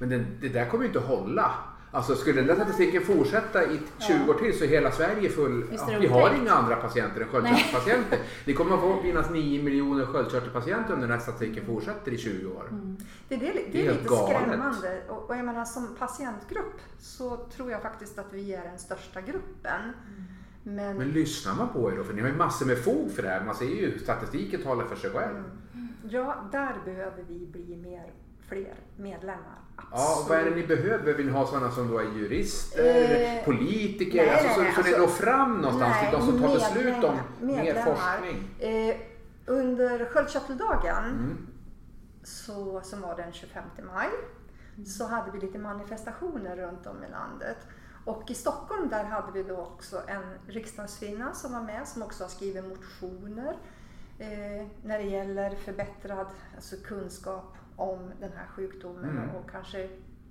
[0.00, 1.54] Men det, det där kommer ju inte att hålla.
[1.94, 5.64] Alltså skulle den där statistiken fortsätta i 20 år till så är hela Sverige full.
[5.72, 8.18] Ja, vi har inga andra patienter än sköldkörtelpatienter.
[8.44, 12.68] Det kommer att finnas 9 miljoner sköldkörtelpatienter om den här statistiken fortsätter i 20 år.
[13.28, 14.36] Det, det, det, Det är är lite galet.
[14.42, 15.02] skrämmande.
[15.08, 19.20] Och, och jag menar, som patientgrupp så tror jag faktiskt att vi är den största
[19.20, 19.92] gruppen.
[20.62, 22.04] Men, Men lyssnar man på er då?
[22.04, 23.44] För ni har ju massor med fog för det här.
[23.44, 25.42] Man ser ju statistiken talar för sig själv.
[26.08, 28.12] ja, där behöver vi bli mer,
[28.54, 29.58] fler medlemmar.
[29.90, 31.14] Ja, och vad är det ni behöver?
[31.14, 32.84] Vill ni ha sådana som då är jurister,
[33.38, 34.26] Eh, politiker?
[34.26, 37.18] nej, alltså, så, nej, så alltså- når fram någonstans till de som tar beslut om
[37.40, 38.48] mer forskning?
[38.58, 38.96] Eh,
[39.46, 41.46] under sköldkörteldagen, Mm.
[42.22, 44.08] så, som var den 25 maj,
[44.86, 47.56] så hade vi lite manifestationer runt om i landet.
[48.04, 52.24] Och i Stockholm där hade vi då också en riksdagskvinna som var med som också
[52.24, 53.56] har skrivit motioner
[54.18, 56.26] eh, när det gäller förbättrad
[56.56, 59.30] alltså kunskap om den här sjukdomen Mm.
[59.30, 59.88] och kanske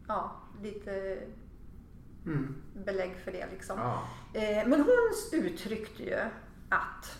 [0.07, 0.31] ja,
[0.61, 1.19] lite
[2.25, 2.55] Mm.
[2.73, 3.47] belägg för det.
[3.51, 3.79] Liksom.
[3.79, 4.03] Ja.
[4.39, 6.19] Eh, men hon uttryckte ju
[6.69, 7.17] att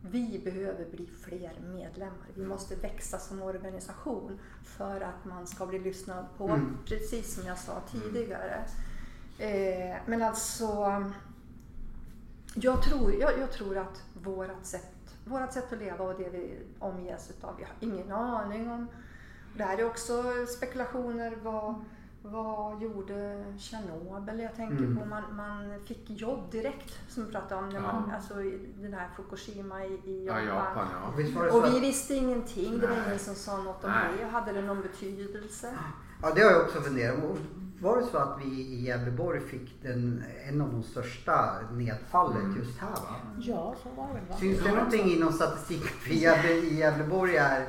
[0.00, 2.26] vi behöver bli fler medlemmar.
[2.34, 6.76] Vi måste växa som organisation för att man ska bli lyssnad på, Mm.
[6.86, 8.64] precis som jag sa tidigare.
[9.38, 11.04] Eh, men alltså,
[12.54, 16.58] jag tror, jag, jag tror att vårt sätt, vårat sätt att leva och det vi
[16.78, 18.86] omges utav, vi har ingen aning om.
[19.58, 20.12] Det här är också
[20.56, 21.38] spekulationer.
[21.42, 21.74] Vad,
[22.22, 24.40] vad gjorde Tjernobyl?
[24.40, 24.96] Jag tänker Mm.
[24.96, 28.14] på man, man fick jobb direkt som vi pratade om, när man, Ja.
[28.14, 30.56] alltså i den här Fukushima i, i Ja, Japan.
[30.56, 31.22] Japan ja.
[31.22, 33.04] Det så Och vi visste ingenting, det var Nej.
[33.06, 34.08] ingen som sa något om Nej.
[34.18, 34.24] det.
[34.24, 35.70] Hade det någon betydelse?
[36.22, 37.36] ja, det har jag också funderat på.
[37.80, 42.56] Var det så att vi i Gävleborg fick den, en av de största nedfallet Mm.
[42.56, 43.14] just här va?
[43.38, 44.36] Ja, så var det va?
[44.40, 47.66] Syns det någonting inom statistiken för Gävle, i Gävleborg är,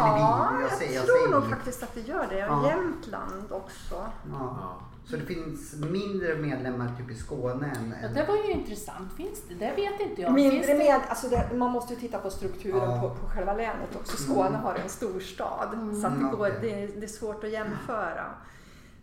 [0.00, 2.38] Ja, eller vi, jag, jag jag tror säger nog faktiskt att det gör det.
[2.38, 2.66] Ja.
[2.66, 4.06] Jämtland också.
[4.32, 4.76] Ja.
[5.04, 7.94] Så det finns mindre medlemmar typ i Skåne än...
[8.02, 9.12] Ja, det var ju intressant.
[9.16, 9.54] Finns det?
[9.54, 10.32] Det vet inte jag.
[10.34, 10.78] Mindre det?
[10.78, 13.00] med, alltså det, man måste ju titta på strukturen Ja.
[13.00, 14.16] på, på själva länet också.
[14.16, 15.68] Skåne har en storstad
[16.00, 18.24] så att det, Mm, går, det, är- det är svårt att jämföra.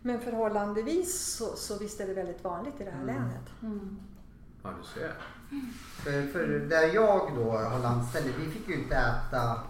[0.02, 3.50] Men förhållandevis så, så visst är det väldigt vanligt i det här länet.
[3.62, 3.96] Mm.
[4.62, 5.14] ja, du ser.
[6.04, 9.60] För, för där jag då har landställe, vi fick ju inte äta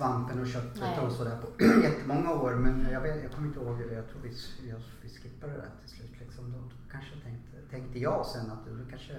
[0.00, 1.06] svampen och köttet Nej.
[1.06, 2.54] och sådär på jättemånga år.
[2.54, 4.32] Men jag, vet, jag kommer inte ihåg, jag tror vi,
[4.70, 6.14] jag, vi skippade det till slut.
[6.20, 6.52] Liksom.
[6.52, 6.58] Då,
[6.92, 9.12] kanske tänkte, tänkte jag sen att då kanske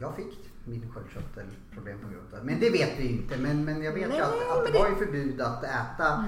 [0.00, 2.44] jag fick min sköldkörtelproblem på grund av det.
[2.44, 3.38] Men det vet vi inte.
[3.38, 6.24] Men, men jag vet ju Nej, att, att det var ju förbud att äta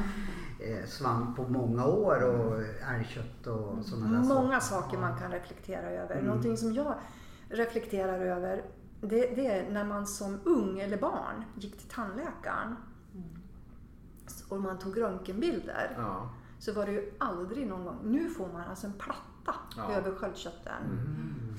[0.60, 0.78] Mm.
[0.78, 2.62] eh, svamp på många år och
[2.94, 6.14] älgkött och sådana där Många saker man kan reflektera över.
[6.14, 6.26] Mm.
[6.26, 6.94] Någonting som jag
[7.48, 8.64] reflekterar över
[9.00, 12.76] det, det är när man som ung eller barn gick till tandläkaren
[14.49, 15.95] och man tog röntgenbilder.
[15.99, 16.30] Ja.
[16.59, 17.99] så var det ju aldrig någon gång.
[18.03, 19.93] Nu får man alltså en platta Ja.
[19.93, 20.85] över sköldkörteln.
[20.91, 21.55] Mm.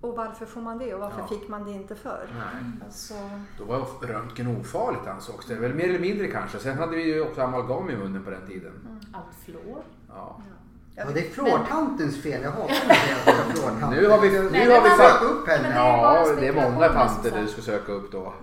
[0.00, 1.26] Och varför får man det och varför Ja.
[1.26, 2.28] fick man det inte förr?
[2.34, 2.72] Nej.
[2.84, 3.14] Alltså,
[3.58, 5.54] Då var röntgen ofarligt ansågs det.
[5.54, 6.58] Väl mer eller mindre kanske.
[6.58, 8.72] Sen hade vi ju också amalgam i munnen på den tiden.
[9.12, 9.82] Allt fluor.
[10.08, 10.40] Ja.
[10.96, 12.42] Ja, det är fluortantens fel.
[12.42, 14.00] Jag hatar när det.
[14.00, 15.68] Nu har vi- nu jag har vi sökt upp henne.
[15.68, 18.34] Det Ja, det är många tanter du ska söka upp då.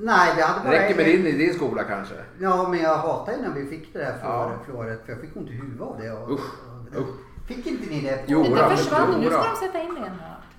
[0.00, 2.14] Nej, vi hade Det bara räcker med din i din skola kanske.
[2.38, 4.50] Ja, men jag hatar ju när vi fick det där Ja.
[4.50, 6.10] fluoret, fluoret för jag fick ont i huvudet av det.
[6.12, 6.40] Och, Usch,
[6.94, 7.08] och, usch.
[7.48, 8.20] Fick inte ni det?
[8.26, 9.20] Jo, Det försvann.
[9.20, 10.12] Nu ska de sätta in det igen.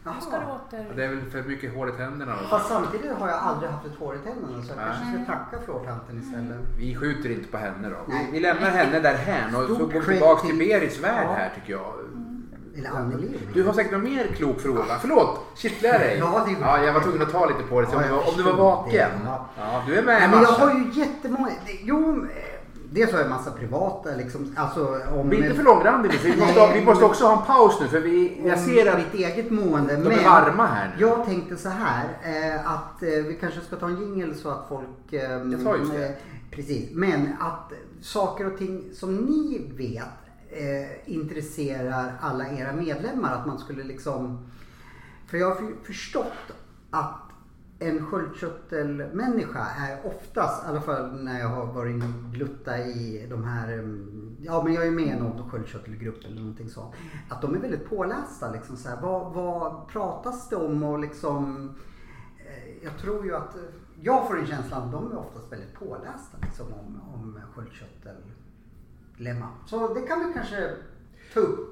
[0.05, 0.13] Här.
[0.15, 0.41] Nu ska Jaha.
[0.71, 0.95] det åter...
[0.95, 2.47] Det är väl för mycket hår i tänderna då.
[2.47, 4.85] Fast samtidigt har jag aldrig haft ett hår i tänderna så jag Nej.
[4.87, 6.57] kanske ska tacka fluortanten istället.
[6.77, 7.95] Vi skjuter inte på henne då.
[8.07, 8.29] Vi, Nej.
[8.31, 11.33] vi lämnar henne därhän och så går vi tillbaka till Berits värld Ja.
[11.33, 11.93] här tycker jag.
[12.77, 13.37] Eller Anneli.
[13.53, 14.83] Du har säkert någon mer klok fråga.
[15.01, 16.17] Förlåt, kittlar jag dig?
[16.19, 18.13] Ja, det- ja, jag var tvungen att ta lite på det så Ja, om, du
[18.13, 19.09] var- om du var vaken.
[19.25, 19.45] Ja.
[19.57, 21.47] Ja, du är med i Nej, men jag har ju jättemånga.
[21.83, 22.25] Jo,
[22.93, 24.53] dels har jag en massa privata liksom.
[24.57, 25.29] Alltså om...
[25.29, 27.87] Bli inte för långrandig nu, för vi måste, vi måste också ha en paus nu
[27.87, 29.95] för vi, jag ser att mitt eget mående.
[29.95, 31.01] de är varma här nu.
[31.01, 34.65] Jag tänkte så här eh, att eh, vi kanske ska ta en jingle så att
[34.69, 35.13] folk...
[35.13, 36.05] Eh, Jag sa just det.
[36.07, 36.11] eh,
[36.51, 36.89] Precis.
[36.93, 37.71] Men att
[38.01, 40.03] saker och ting som ni vet
[40.49, 43.33] eh, intresserar alla era medlemmar.
[43.35, 44.49] Att man skulle liksom...
[45.27, 46.51] För jag har för- förstått
[46.91, 47.30] att
[47.81, 53.27] en sköldkörtelmänniska är oftast, i alla fall när jag har varit inne och gluttat i
[53.29, 56.95] de här, mm, ja men jag är med i någon sköldkörtelgrupp eller någonting sånt.
[57.29, 61.69] Att de är väldigt pålästa liksom så här, vad, vad pratas det om och liksom,
[62.37, 63.61] eh, jag tror ju att, eh,
[64.01, 69.47] jag får en känsla att de är oftast väldigt pålästa liksom om, om sköldkörtellemma.
[69.65, 70.71] Så det kan vi kanske
[71.33, 71.69] ta upp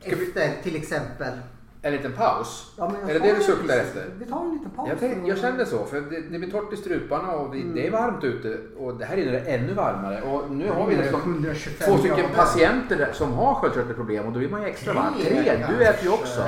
[0.00, 1.38] Ska vi- efter till exempel
[1.86, 2.72] En liten paus?
[2.76, 4.04] Ja, är det det du suktar efter?
[4.18, 4.88] Vi tar en liten paus.
[4.88, 7.86] Jag, tänkte, jag kände så, för det, det blir torrt i struparna och det, det
[7.86, 10.22] är varmt ute och det här inne är det ännu varmare.
[10.22, 14.48] Och nu har vi liksom 125 två stycken patienter som har sköldkörtelproblem och då blir
[14.48, 15.14] man ju extra varm.
[15.24, 16.44] Tre, du äter ju också.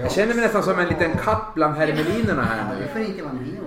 [0.00, 2.64] jag känner mig nästan som en liten katt bland hermelinerna här
[2.94, 3.04] nu.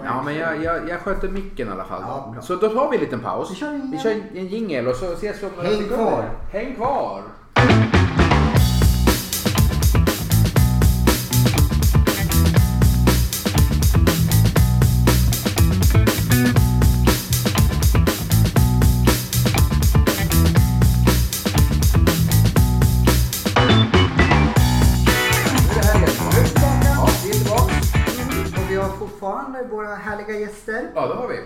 [0.06, 2.04] Ja, men jag, jag, jag sköter micken i alla fall.
[2.42, 3.52] Så då tar vi en liten paus.
[3.92, 5.98] Vi kör en jingel och så ses vi om några Häng sekunder.
[6.06, 6.24] kvar.
[6.52, 7.22] Häng kvar!
[30.52, 30.92] Gäster.
[30.96, 31.40] Ja, det har vi.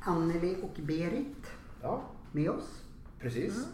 [0.00, 1.46] Anneli och Berit
[1.82, 2.02] Ja,
[2.32, 2.82] med oss.
[3.20, 3.54] precis.
[3.56, 3.68] Mm.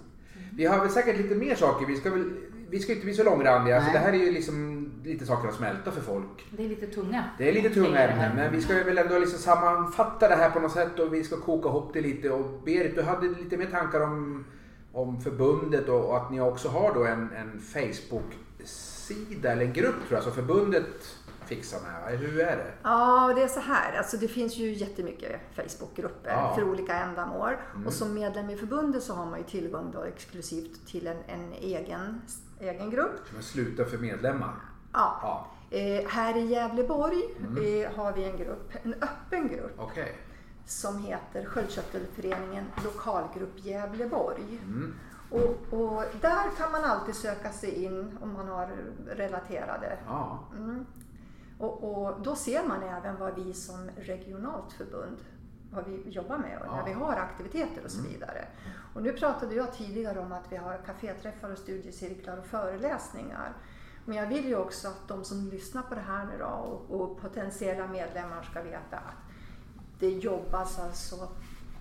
[0.57, 1.87] Vi har väl säkert lite mer saker.
[1.87, 2.33] Vi ska, väl,
[2.71, 3.81] vi ska inte bli så långrandiga.
[3.81, 3.93] Nej.
[3.93, 6.47] det här är ju liksom lite saker att smälta för folk.
[6.51, 7.25] Det är lite tunga.
[7.39, 10.61] Det är lite tunga ämnen men vi ska väl ändå liksom sammanfatta det här på
[10.61, 12.31] något sätt och vi ska koka ihop det lite.
[12.31, 14.45] Och Berit, du hade lite mer tankar om,
[14.93, 20.17] om förbundet och, att ni också har då en, en Facebook-sida eller en grupp tror
[20.17, 22.19] jag som förbundet fixar med.
[22.19, 22.73] Hur är det?
[22.83, 23.99] Ja, det är så här.
[23.99, 26.55] Alltså, det finns ju jättemycket Facebookgrupper Ja.
[26.55, 27.53] för olika ändamål.
[27.75, 27.87] Mm.
[27.87, 31.53] Och som medlem i förbundet så har man ju tillgång då exklusivt till en, en
[31.53, 32.23] egen,
[32.61, 33.21] egen grupp.
[33.29, 34.55] Som en sluten för medlemmar?
[34.93, 35.19] Ja.
[35.23, 37.83] Ja, Eh, här i Gävleborg Mm.
[37.85, 40.19] eh, har vi en grupp, en öppen grupp okej.
[40.67, 44.61] som heter Sköldkörtelföreningen Lokalgrupp Gävleborg.
[44.65, 44.95] Mm.
[45.31, 48.69] Och, och där kan man alltid söka sig in om man har
[49.07, 50.39] relaterade Ja.
[50.57, 50.87] Mm.
[51.59, 55.17] Och, och då ser man även vad vi som regionalt förbund
[55.71, 56.77] vad vi jobbar med och Ja.
[56.77, 58.13] när vi har aktiviteter och så Mm.
[58.13, 58.45] vidare.
[58.95, 63.53] Och nu pratade jag tidigare om att vi har kaféträffar och studiecirklar och föreläsningar.
[64.05, 67.01] Men jag vill ju också att de som lyssnar på det här nu då och,
[67.01, 69.33] och potentiella medlemmar ska veta att
[69.99, 71.29] det jobbas alltså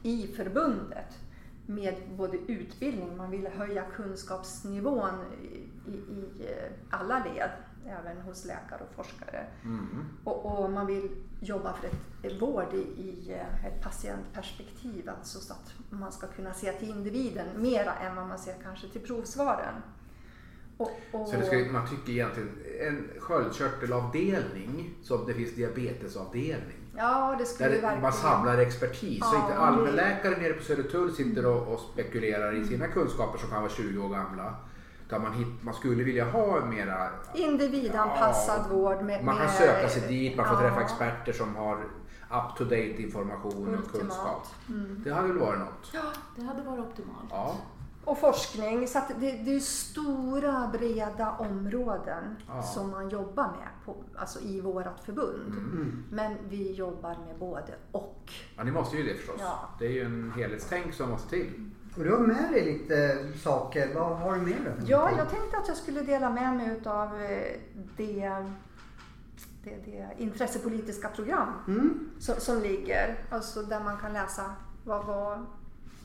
[0.04, 1.18] i förbundet
[1.66, 5.46] med både utbildning, man vill höja kunskapsnivån i,
[5.92, 7.50] i, i alla led,
[7.88, 9.46] även hos läkare och forskare.
[9.64, 10.06] Mm.
[10.24, 11.10] Och, och man vill
[11.40, 11.88] jobba för
[12.28, 16.90] ett vård i, i eh, ett patientperspektiv, alltså så att man ska kunna se till
[16.90, 19.76] individen mera än vad man ser kanske till provsvaren.
[20.78, 22.50] Och, och, Så det ska, man tycker egentligen
[22.82, 26.78] en sköldkörtelavdelning som det finns diabetesavdelning.
[26.98, 28.02] ja, det skulle Där verkligen...
[28.02, 29.20] man samlar expertis.
[29.20, 33.40] så Ja, inte det- allmänläkare nere på Södertull sitter och, och spekulerar i sina kunskaper
[33.40, 34.56] som kan vara 20 år gamla.
[35.08, 37.10] Utan man, hit, man skulle vilja ha mera...
[37.34, 39.24] Individanpassad Ja, vård med...
[39.24, 41.76] Man kan med- söka sig dit, man får träffa Ja, experter som har
[42.32, 44.02] up to date information och kunskap.
[44.02, 44.56] Ultimat.
[44.70, 45.02] Mm.
[45.04, 45.90] Det hade väl varit något?
[45.94, 46.02] Ja,
[46.36, 47.28] det hade varit optimalt.
[47.30, 47.56] Ja.
[48.06, 48.88] Och forskning.
[48.88, 52.62] Så att det, det är stora breda områden Ja.
[52.64, 55.54] som man jobbar med på, alltså i vårt förbund.
[55.54, 56.04] Mm.
[56.12, 58.32] Men vi jobbar med både och.
[58.58, 59.36] ja, ni måste ju det förstås.
[59.40, 59.70] Ja.
[59.80, 61.70] Det är ju en helhetstänk som måste till.
[61.98, 63.94] Och du har med dig lite saker.
[63.94, 64.74] Vad har du med dig?
[64.88, 67.54] Ja, jag tänkte att jag skulle dela med mig utav eh,
[67.98, 68.46] det,
[69.64, 72.10] det, det intressepolitiska program Mm.
[72.20, 74.54] som, som ligger, alltså där man kan läsa
[74.86, 75.46] vad, vad,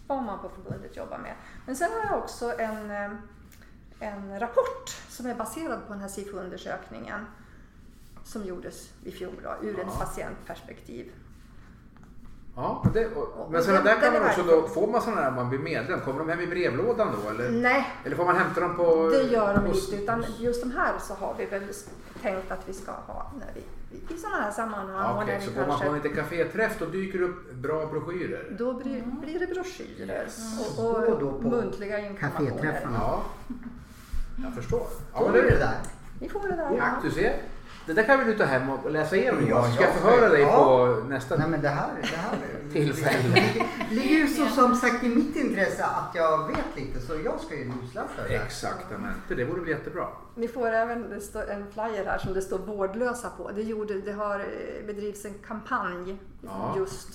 [0.06, 1.34] vad man på förbundet jobbar med.
[1.66, 3.10] Men sen har jag också en, eh,
[4.00, 7.24] en rapport som är baserad på den här SIFO-undersökningen
[8.24, 10.04] som gjordes i fjol då, ur ett Ja.
[10.04, 11.12] patientperspektiv.
[12.60, 15.28] Ja, men, det, och, men sådana där kan man också då, får man sådana där
[15.28, 16.00] om man blir medlem?
[16.00, 17.50] Kommer de hem i brevlådan då eller?
[17.50, 19.08] Nej, Eller får man hämta dem på...
[19.12, 19.96] det gör de inte.
[19.96, 21.62] Utan just de här så har vi väl
[22.22, 25.22] tänkt att vi ska ha när vi, i sådana här sammanhang.
[25.22, 27.86] Okej, vi så går man kanske- på en liten kaféträff då dyker det upp bra
[27.86, 28.56] broschyrer?
[28.58, 30.38] Då blir, blir det broschyrer Yes.
[30.78, 32.50] och, Och och, då på muntliga informationer.
[32.50, 32.98] kaféträffarna.
[33.00, 33.22] Ja,
[34.44, 34.86] jag förstår.
[35.14, 35.74] Ja, Får du det där?
[36.20, 36.70] Ni får det där.
[36.78, 37.36] Ja, du ser.
[37.88, 40.02] Det där kan vi du ta hem och läsa igenom Ja, ska jag jag ska-
[40.08, 40.64] förhöra dig ja.
[40.64, 42.38] på nästa Nej men det här, det här
[42.72, 43.42] tillfälle.
[43.88, 47.40] Det ligger ju så som sagt i mitt intresse att jag vet lite så jag
[47.40, 48.44] ska ju lusläsa det där.
[48.44, 50.06] Exaktamente, det vore väl jättebra.
[50.34, 51.12] Ni får även
[51.48, 53.50] en flyer här som det står vårdlösa på.
[53.50, 56.74] Det, gjorde, det har eh, bedrivits en kampanj Ja.
[56.78, 57.08] just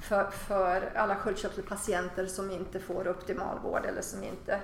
[0.00, 4.60] för, för alla sköldkörtelpatienter som inte får optimal vård eller som inte...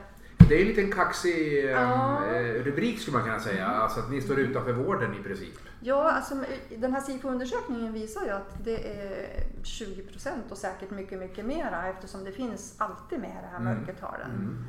[0.48, 2.26] Det är en liten kaxig Ja.
[2.26, 3.66] eh, rubrik skulle man kunna säga.
[3.66, 5.54] Alltså att ni står utanför vården i princip.
[5.80, 6.34] Ja, alltså,
[6.76, 9.26] den här SIFO-undersökningen visar ju att det är
[9.62, 13.78] 20 procent och säkert mycket, mycket mera eftersom det finns alltid med det här Mm.
[13.78, 14.30] mörkertalen.
[14.30, 14.64] Mm.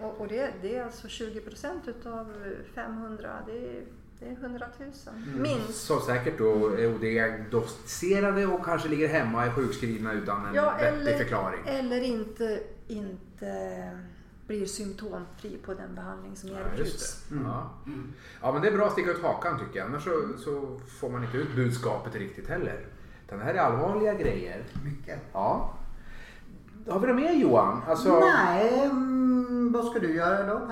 [0.00, 2.32] Och, och det, det är alltså 20 procent utav
[2.74, 3.82] 500, det är,
[4.18, 4.88] det är 100 000.
[5.28, 5.42] Mm.
[5.42, 5.74] Minst.
[5.86, 10.74] Som säkert då är odiagnostiserade och kanske ligger hemma och är sjukskrivna utan en Ja,
[10.80, 11.60] vettig förklaring.
[11.66, 13.90] Eller inte, inte
[14.46, 16.92] blir symptomfri på den behandling som Ja, erbjuds.
[16.92, 17.34] just det.
[17.34, 17.46] Mm.
[17.46, 17.70] Ja.
[18.42, 19.86] ja, men det är bra att sticka ut hakan tycker jag.
[19.88, 22.86] Annars så, så får man inte ut budskapet riktigt heller.
[23.26, 24.64] Utan det här är allvarliga grejer.
[24.84, 25.20] Mycket.
[25.32, 25.74] Ja.
[26.88, 27.82] Har vi något mer Johan?
[27.88, 30.66] Alltså, Nej, mm, vad ska du göra då?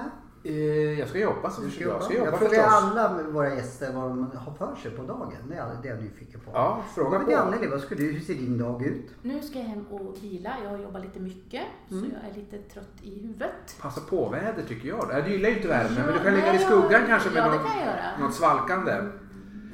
[0.45, 2.05] Eh, jag ska jobba så Du ska jag jobba.
[2.05, 2.93] ska jobba Jag frågar förstås.
[2.99, 5.33] alla våra gäster vad de har för sig på dagen.
[5.49, 6.51] Det är det jag är nyfiken på.
[6.55, 7.37] Ja, fråga på.
[7.37, 9.11] Anneli, vad ska du, hur ser din dag ut?
[9.23, 10.51] Nu ska jag hem och vila.
[10.65, 12.11] Jag har jobbat lite mycket så Mm.
[12.23, 13.77] jag är lite trött i huvudet.
[13.81, 15.07] Passa på väder tycker jag.
[15.13, 17.39] Jag gillar ju inte värmen men du kan Ja, ligga i skuggan jag- kanske med
[17.43, 18.19] ja, det något, kan jag göra.
[18.27, 18.93] något svalkande.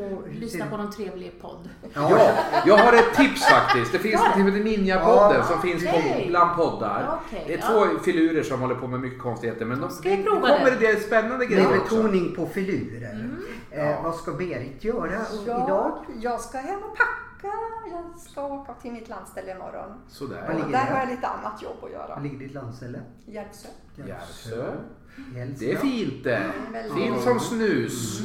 [0.01, 1.69] Och Lyssna på någon trevlig podd.
[1.95, 2.31] Ja,
[2.67, 3.93] jag har ett tips faktiskt.
[3.93, 7.19] Det finns som heter Ninja-podden Ja, som finns på, bland poddar.
[7.27, 7.67] Okej, det är ja.
[7.95, 10.71] två filurer som håller på med mycket konstigheter men de, Ska jag det prova kommer
[10.71, 10.77] det?
[10.93, 11.97] det spännande Med grejer också.
[11.97, 13.11] betoning på filurer.
[13.13, 13.45] Mm.
[13.71, 15.13] Eh, vad ska Berit göra
[15.47, 15.99] Ja, idag?
[16.21, 17.53] jag ska hem och packa.
[17.91, 19.93] Jag ska åka till mitt landställe imorgon.
[20.09, 20.55] Sådär.
[20.55, 20.93] ligger Där det?
[20.93, 22.19] har jag lite annat jobb att Var göra.
[22.21, 23.01] ligger ditt landställe?
[23.27, 23.69] Järvsö.
[24.07, 24.73] Järvsö.
[25.37, 25.65] Hjälsö.
[25.67, 26.43] Det är fint det.
[26.73, 27.23] väldigt Fint fint.
[27.25, 28.21] som snus.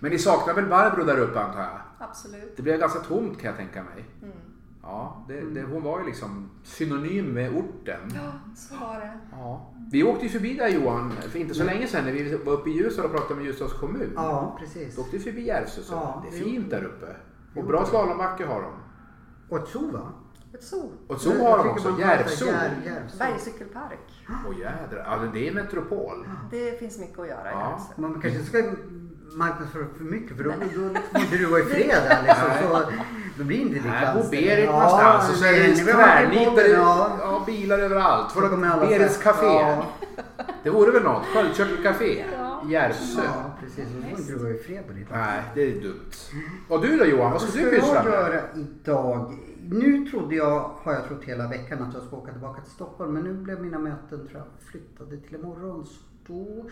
[0.00, 1.80] Men ni saknar väl Barbro där uppe antar jag?
[1.98, 2.56] Absolut.
[2.56, 4.04] Det blev ganska tomt kan jag tänka mig.
[4.22, 4.34] Mm.
[4.82, 8.00] Ja, det, det, hon var ju liksom synonym med orten.
[8.14, 9.18] Ja, så var det.
[9.32, 9.70] Ja.
[9.92, 12.70] Vi åkte ju förbi där Johan för inte så länge sedan när vi var uppe
[12.70, 14.12] i Ljusdal och pratade med Ljusdals kommun.
[14.14, 14.96] Ja, precis.
[14.96, 17.16] Då åkte vi förbi Järvsö Ja, det är fint där uppe.
[17.56, 18.72] Och bra slalombacke har de.
[19.48, 20.12] Och ett zoo va?
[20.54, 20.92] Ett zoo.
[21.08, 22.44] Och så har de också, Järvsö.
[22.46, 23.18] Järv, Järvsö.
[23.18, 24.24] Bergcykelpark.
[24.48, 26.28] Åh jädrar, alltså, det är metropol.
[26.50, 27.70] Det finns mycket att göra i Ja.
[27.70, 27.92] Järvsö.
[27.96, 28.58] Man kanske ska
[29.34, 32.50] marknadsföra för mycket för då, då får inte du vara i fred liksom.
[32.62, 32.82] Så,
[33.38, 34.46] då blir inte ditt bor landställe.
[34.46, 36.64] Berit Ja, någonstans och så är nej, det vi har varit i tvärnit podden, där
[36.64, 37.18] det ja.
[37.20, 38.34] ja, bilar överallt.
[38.34, 39.46] Kommer alla Berits café.
[39.46, 39.86] Ja.
[40.62, 41.24] Det vore väl något?
[41.26, 42.24] Sköldkörtelcafé.
[42.38, 42.62] Ja.
[42.68, 43.22] Järvsö.
[43.24, 43.84] Ja, precis.
[43.96, 46.10] Då får inte du vara i fred på ditt Nej, det är dumt.
[46.68, 48.12] Och du då Johan, vad ska du Vad pyssla jag med?
[48.12, 49.34] göra idag?
[49.68, 53.12] Nu trodde jag, har jag trott hela veckan att jag ska åka tillbaka till Stockholm.
[53.12, 55.86] Men nu blev mina möten tror jag flyttade till imorgon.
[56.26, 56.64] Då...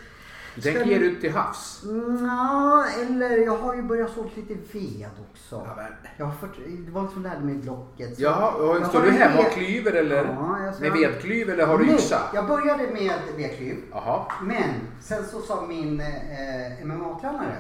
[0.55, 1.83] Du tänker ge ut till havs?
[2.23, 5.67] Ja, eller jag har ju börjat sålt lite ved också.
[5.77, 5.83] Ja,
[6.17, 8.17] Jag har fått, det var en som lärde mig blocket.
[8.17, 10.25] så Jaha, och står du hemma och klyver eller?
[10.25, 12.21] Ja, Med vedklyv eller har du Nej, yxa?
[12.35, 13.77] jag började med vedklyv.
[13.91, 14.25] Jaha.
[14.43, 17.57] Men sen så sa min eh, MMA-tränare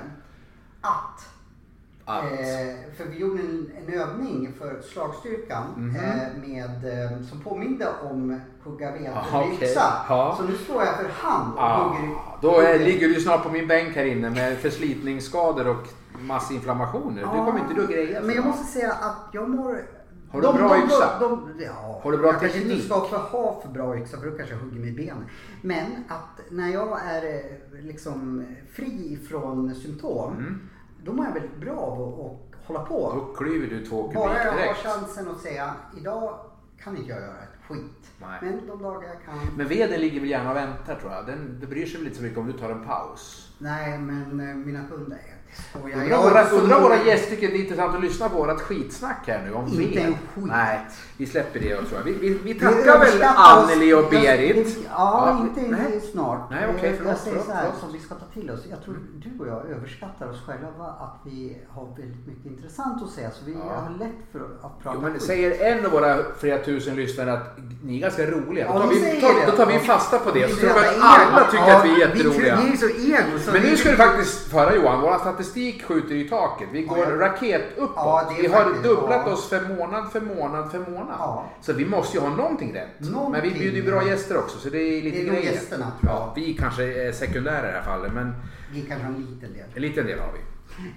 [0.81, 1.29] att.
[2.07, 5.97] Eh, för vi gjorde en, en övning för slagstyrkan Mhm.
[5.97, 9.69] eh, med, eh, som påminde om hugga ved Aha, med okej.
[9.69, 9.93] yxa.
[10.09, 10.35] Ja.
[10.39, 12.15] Så nu står jag för hand och Ah, hugger.
[12.41, 15.87] då är, ligger du snart på min bänk här inne med förslitningsskador och
[16.21, 17.21] massinflammationer.
[17.23, 19.85] Du kommer inte du greja Men jag måste säga att jag mår...
[20.33, 21.19] Har du bra yxa?
[21.21, 22.87] De, ja, Har du bra jag kanske inte teknik?
[22.87, 25.25] ska för ha för bra yxa för då kanske jag hugger mig i benen.
[25.63, 30.61] Men att när jag är eh, liksom fri från symptom Mm.
[31.05, 33.13] då mår jag väldigt bra av att hålla på.
[33.15, 34.79] Då klyver du två kubik Bara jag har direkt.
[34.87, 36.35] chansen att säga idag
[36.85, 38.13] kan inte jag göra ett skit.
[38.21, 38.39] Nej.
[38.43, 39.57] Men de dagar jag kan.
[39.57, 41.27] Men veden ligger väl gärna och väntar tror jag.
[41.27, 43.53] Den, det bryr sig väl inte så mycket om du tar en paus.
[43.59, 44.85] Nej men eh, mina
[45.95, 49.43] Undrar våra, undrar våra gäster tycker det är intressant att lyssna på vårat skitsnack här
[49.47, 50.45] nu om Inte en skit.
[50.47, 50.81] Nej,
[51.17, 52.03] vi släpper det tror jag.
[52.05, 54.79] Vi, vi, vi Vi tackar väl Anneli och Berit.
[54.91, 56.01] Ja, inte nej.
[56.13, 56.51] snart.
[56.51, 57.81] Nej, okej, Eh, förlåt, Jag säger så här förlåt.
[57.81, 58.61] som vi ska ta till oss.
[58.71, 63.11] Jag tror du och jag överskattar oss själva att vi har väldigt mycket intressant att
[63.11, 63.31] säga.
[63.31, 63.59] Så vi Ja.
[63.59, 65.23] har lätt för att prata Jo, men skit.
[65.23, 68.89] säger en av våra flera tusen lyssnare att ni är ganska roliga, Ja, då tar
[68.89, 69.81] de vi, tar, då tar vi Ja.
[69.81, 70.49] fasta på det.
[70.51, 72.59] Så tror jag att alla tycker Ja, att vi är jätteroliga.
[73.53, 75.42] Men nu ska du faktiskt föra Johan, vår statistik
[75.83, 76.69] skjuter i taket.
[76.73, 77.93] Vi går Ja, jag- raket uppåt.
[77.97, 79.33] Ja, vi har dubblat ja.
[79.33, 81.41] oss för månad för månad för månad.
[81.61, 83.01] Så vi måste ju ha någonting rätt.
[83.11, 83.33] Någonting.
[83.33, 85.53] Men vi bjuder ju bra gäster också så det är lite Det är grejer.
[85.53, 86.21] gästerna, tror jag.
[86.21, 88.33] Ja, vi kanske är sekundära i det här fallet men
[88.73, 89.65] Vi kanske har en liten del.
[89.75, 90.39] en liten del har vi.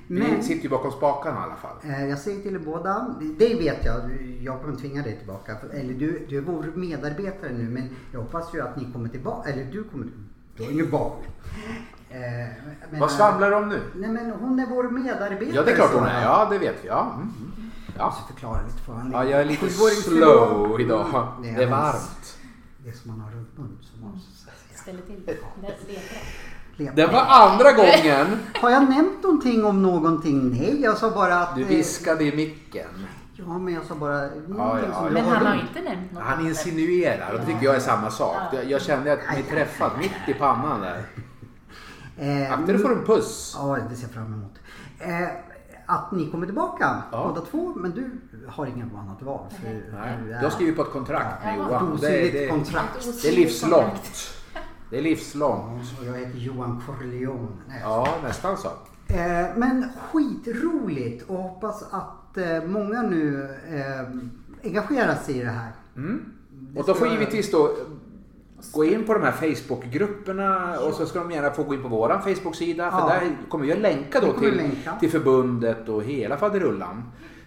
[0.07, 1.75] Vi Men- sitter ju bakom spakarna i alla fall.
[1.83, 4.01] Eh, Jag säger till er båda, det vet jag,
[4.41, 5.55] jag kommer tvinga dig tillbaka.
[5.73, 9.49] Eller du, du är vår medarbetare nu men jag hoppas ju att ni kommer tillbaka,
[9.49, 10.07] eller du kommer,
[10.57, 11.11] du har inget barn.
[12.15, 12.47] Eh,
[12.91, 13.81] men- Vad svamlar du om nu?
[13.95, 15.55] Nej men hon är vår medarbetare.
[15.55, 16.31] Ja det är klart hon är, jag.
[16.31, 16.87] ja det vet vi.
[16.87, 17.11] Ja.
[17.15, 17.33] Mm.
[17.97, 19.11] Jag måste förklara lite för honom.
[19.11, 19.69] Ja, jag är lite
[20.03, 21.05] slow idag.
[21.43, 22.37] Det Det är är varmt.
[22.85, 24.19] Det som man har runt mun som man.
[24.75, 26.91] Ställer till det.
[26.95, 28.27] Det var andra gången
[28.61, 30.49] Har jag nämnt någonting om någonting?
[30.49, 31.55] Nej, jag sa bara att...
[31.55, 33.07] du eh, viskade i micken.
[33.33, 34.79] Ja, men jag sa bara ja, som ja.
[35.03, 36.23] jag Men han har inte nämnt något.
[36.23, 38.35] Han insinuerar och det tycker jag är samma sak.
[38.53, 38.61] Ja.
[38.61, 41.03] Jag kände att ni träffade mitt i pannan där.
[42.17, 43.55] Eh, Akta dig för en puss.
[43.57, 44.51] Ja, det ser jag fram emot.
[44.99, 45.27] Eh,
[45.85, 47.27] att ni kommer tillbaka Ja.
[47.33, 48.09] båda två, men du
[48.47, 49.45] har inget annat val.
[49.61, 51.63] För Nej, du du är har skrivit på ett kontrakt med Ja.
[51.69, 51.85] Johan.
[51.89, 52.97] Det, osynligt det, kontrakt.
[53.07, 54.31] Ett det är livslångt.
[54.89, 55.83] Det är livslångt.
[55.99, 57.47] Och jag heter Johan Corleone.
[57.67, 58.67] Nej, Ja, nästan så.
[59.07, 64.07] Eh, men skitroligt och hoppas att eh, många nu eh,
[64.69, 65.71] engagerar sig i det här.
[65.95, 66.25] Mm.
[66.75, 67.69] Och då får givetvis då
[68.71, 71.87] gå in på de här Facebookgrupperna och så ska de gärna få gå in på
[71.87, 73.07] våran Facebook-sida för Ja.
[73.07, 74.95] där kommer vi att länka då till, länka.
[74.99, 77.03] till förbundet och hela faderullan.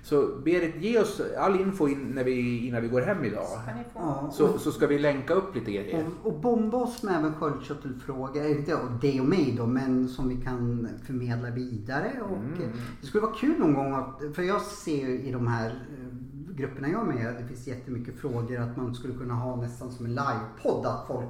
[0.08, 3.46] Så Berit, ge oss all info in, när vi, innan vi går hem idag.
[3.94, 6.06] Ja, Så, så ska vi länka upp lite grejer.
[6.22, 10.28] Och, och bomba oss med även sköldkörtelfrågor, inte av dig och mig då, men som
[10.28, 12.12] vi kan förmedla vidare.
[12.30, 12.70] Och Mm.
[13.00, 16.54] Det skulle vara kul någon gång, att, för jag ser ju i de här eh,
[16.56, 20.06] grupperna jag är med det finns jättemycket frågor att man skulle kunna ha nästan som
[20.06, 21.28] en livepodd, att folk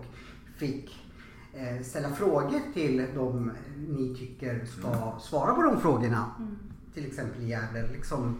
[0.58, 0.96] fick
[1.54, 3.50] eh, ställa frågor till de
[3.88, 5.20] ni tycker ska Mm.
[5.20, 6.24] svara på de frågorna.
[6.94, 8.36] Till exempel i Gävle, liksom,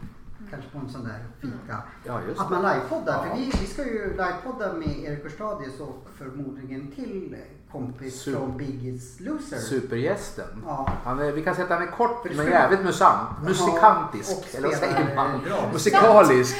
[0.51, 1.83] kanske på en sån där fika.
[2.05, 3.13] Ja, just Att man livepoddar.
[3.27, 3.31] Ja.
[3.31, 7.37] För vi, vi ska ju livepodda med Erik Hörstadius och förmodligen till
[7.73, 9.57] kompis Super- från Biggest Loser.
[9.57, 10.63] Supergästen.
[10.67, 10.93] Ja.
[11.05, 13.29] Han är, vi kan säga att han är kort men jävligt musant.
[13.43, 14.39] Ja, Musikantisk.
[14.39, 15.41] och eller vad säger man?
[15.73, 16.57] Musikalisk.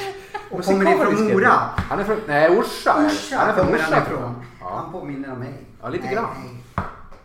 [0.51, 1.53] Och kommer ifrån Musikalisk Mora.
[1.75, 3.05] Han är från, nej Orsa.
[3.07, 3.83] Orsa han är från Orsa.
[3.95, 4.35] han ifrån.
[4.61, 5.65] Ja, Han påminner om mig.
[5.81, 6.25] Ja, lite Nej, grann.
[6.43, 6.63] nej.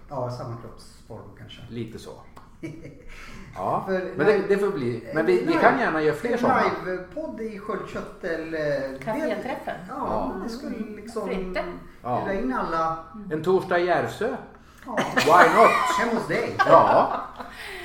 [0.08, 1.60] Ja, samma kroppsform kanske.
[1.68, 2.10] lite så.
[3.56, 5.04] Ja, För- men det, det får bli.
[5.14, 6.62] Men vi, vi kan gärna göra fler sådana.
[6.86, 8.54] Livepodd i sköldkörtel.
[8.54, 8.60] eh,
[9.04, 9.76] Caféträffen.
[9.88, 10.32] Ja, Ja.
[10.44, 11.62] det skulle liksom Varför inte?
[12.02, 12.32] Ja.
[12.32, 12.96] in alla.
[13.32, 14.36] En torsdag i Järvsö.
[14.86, 15.70] Ja, Why not?
[15.98, 16.56] hemma hos dig.
[16.58, 17.20] Ja.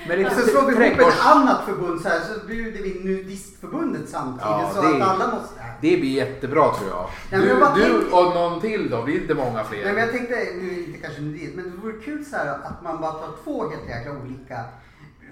[0.08, 3.02] Med lite Och så slår vi ihop ett annat förbund så här så bjuder vi
[3.04, 5.56] nudistförbundet samtidigt Ja, så det- att alla måste...
[5.82, 7.10] Det blir jättebra tror jag.
[7.32, 9.86] men jag bara Du, du tänk- och någon till då, blir inte många Nej, fler.
[9.86, 12.84] men jag tänkte, nu är inte kanske nudist, men det vore kul så här att
[12.84, 14.60] man bara tar två helt jäkla olika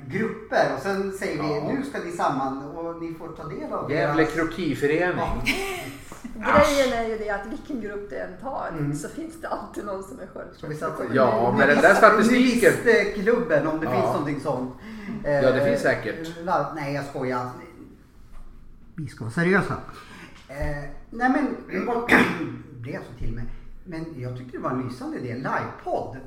[0.10, 1.74] grupper och sen säger vi Ja.
[1.74, 5.26] nu ska ni samman och ni får ta del av Gävle deras- krokiförening.
[6.36, 8.94] Grejen är ju det att vilken grupp det än tar Mm.
[8.96, 11.10] så finns det alltid någon som är sköldkörtelsjuk.
[11.14, 13.92] Ja, men den där statistiken- Nudistklubben om det Ja.
[13.92, 14.74] finns någonting sånt.
[15.24, 16.28] Ja, det finns säkert.
[16.48, 17.50] Eh, Nej, jag skojar.
[18.96, 19.74] Vi ska vara seriösa.
[20.48, 20.56] Eh,
[21.10, 21.80] nej men, det
[22.82, 23.44] blev så till mig.
[23.86, 25.34] Men jag tyckte det var en lysande idé.
[25.36, 26.18] Livepodd.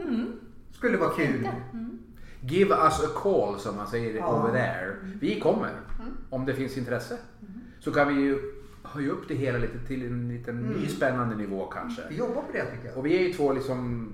[0.00, 0.32] Mm.
[0.72, 1.48] Skulle vara kul.
[1.72, 1.98] Mm.
[2.46, 4.34] Give us a call som man säger Ja.
[4.40, 4.96] over there.
[5.20, 5.70] Vi kommer
[6.30, 7.18] om det finns intresse.
[7.80, 8.38] Så kan vi ju
[8.82, 10.88] höja upp det hela lite till en liten ny Mm.
[10.88, 12.02] spännande nivå kanske.
[12.08, 12.96] Vi jobbar på det tycker jag.
[12.98, 14.08] Och vi är ju två liksom,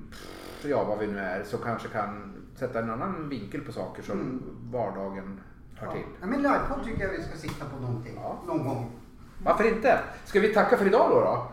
[0.62, 4.20] ja vad vi nu är, som kanske kan sätta en annan vinkel på saker som
[4.20, 4.43] Mm.
[4.73, 5.40] vardagen
[5.74, 5.93] hör Ja.
[5.93, 6.02] till.
[6.20, 8.12] Ja, men livepodd tycker jag vi ska sitta på någonting.
[8.16, 8.43] Ja.
[8.47, 8.90] Någon gång.
[9.44, 9.98] Varför inte?
[10.24, 11.20] Ska vi tacka för idag då?
[11.20, 11.47] då?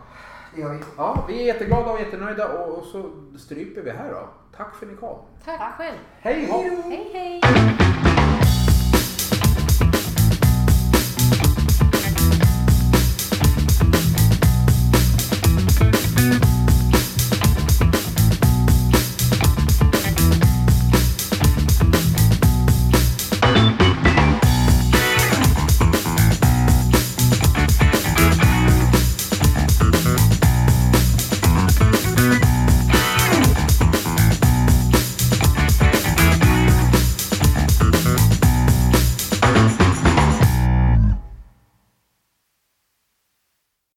[0.54, 0.78] Det gör vi.
[0.96, 4.28] Ja, vi är jätteglada och jättenöjda och och så stryper vi här då.
[4.56, 5.18] Tack för att ni kom.
[5.44, 5.98] Tack själv.
[6.20, 6.54] Hej då!
[6.88, 8.17] Hej hej!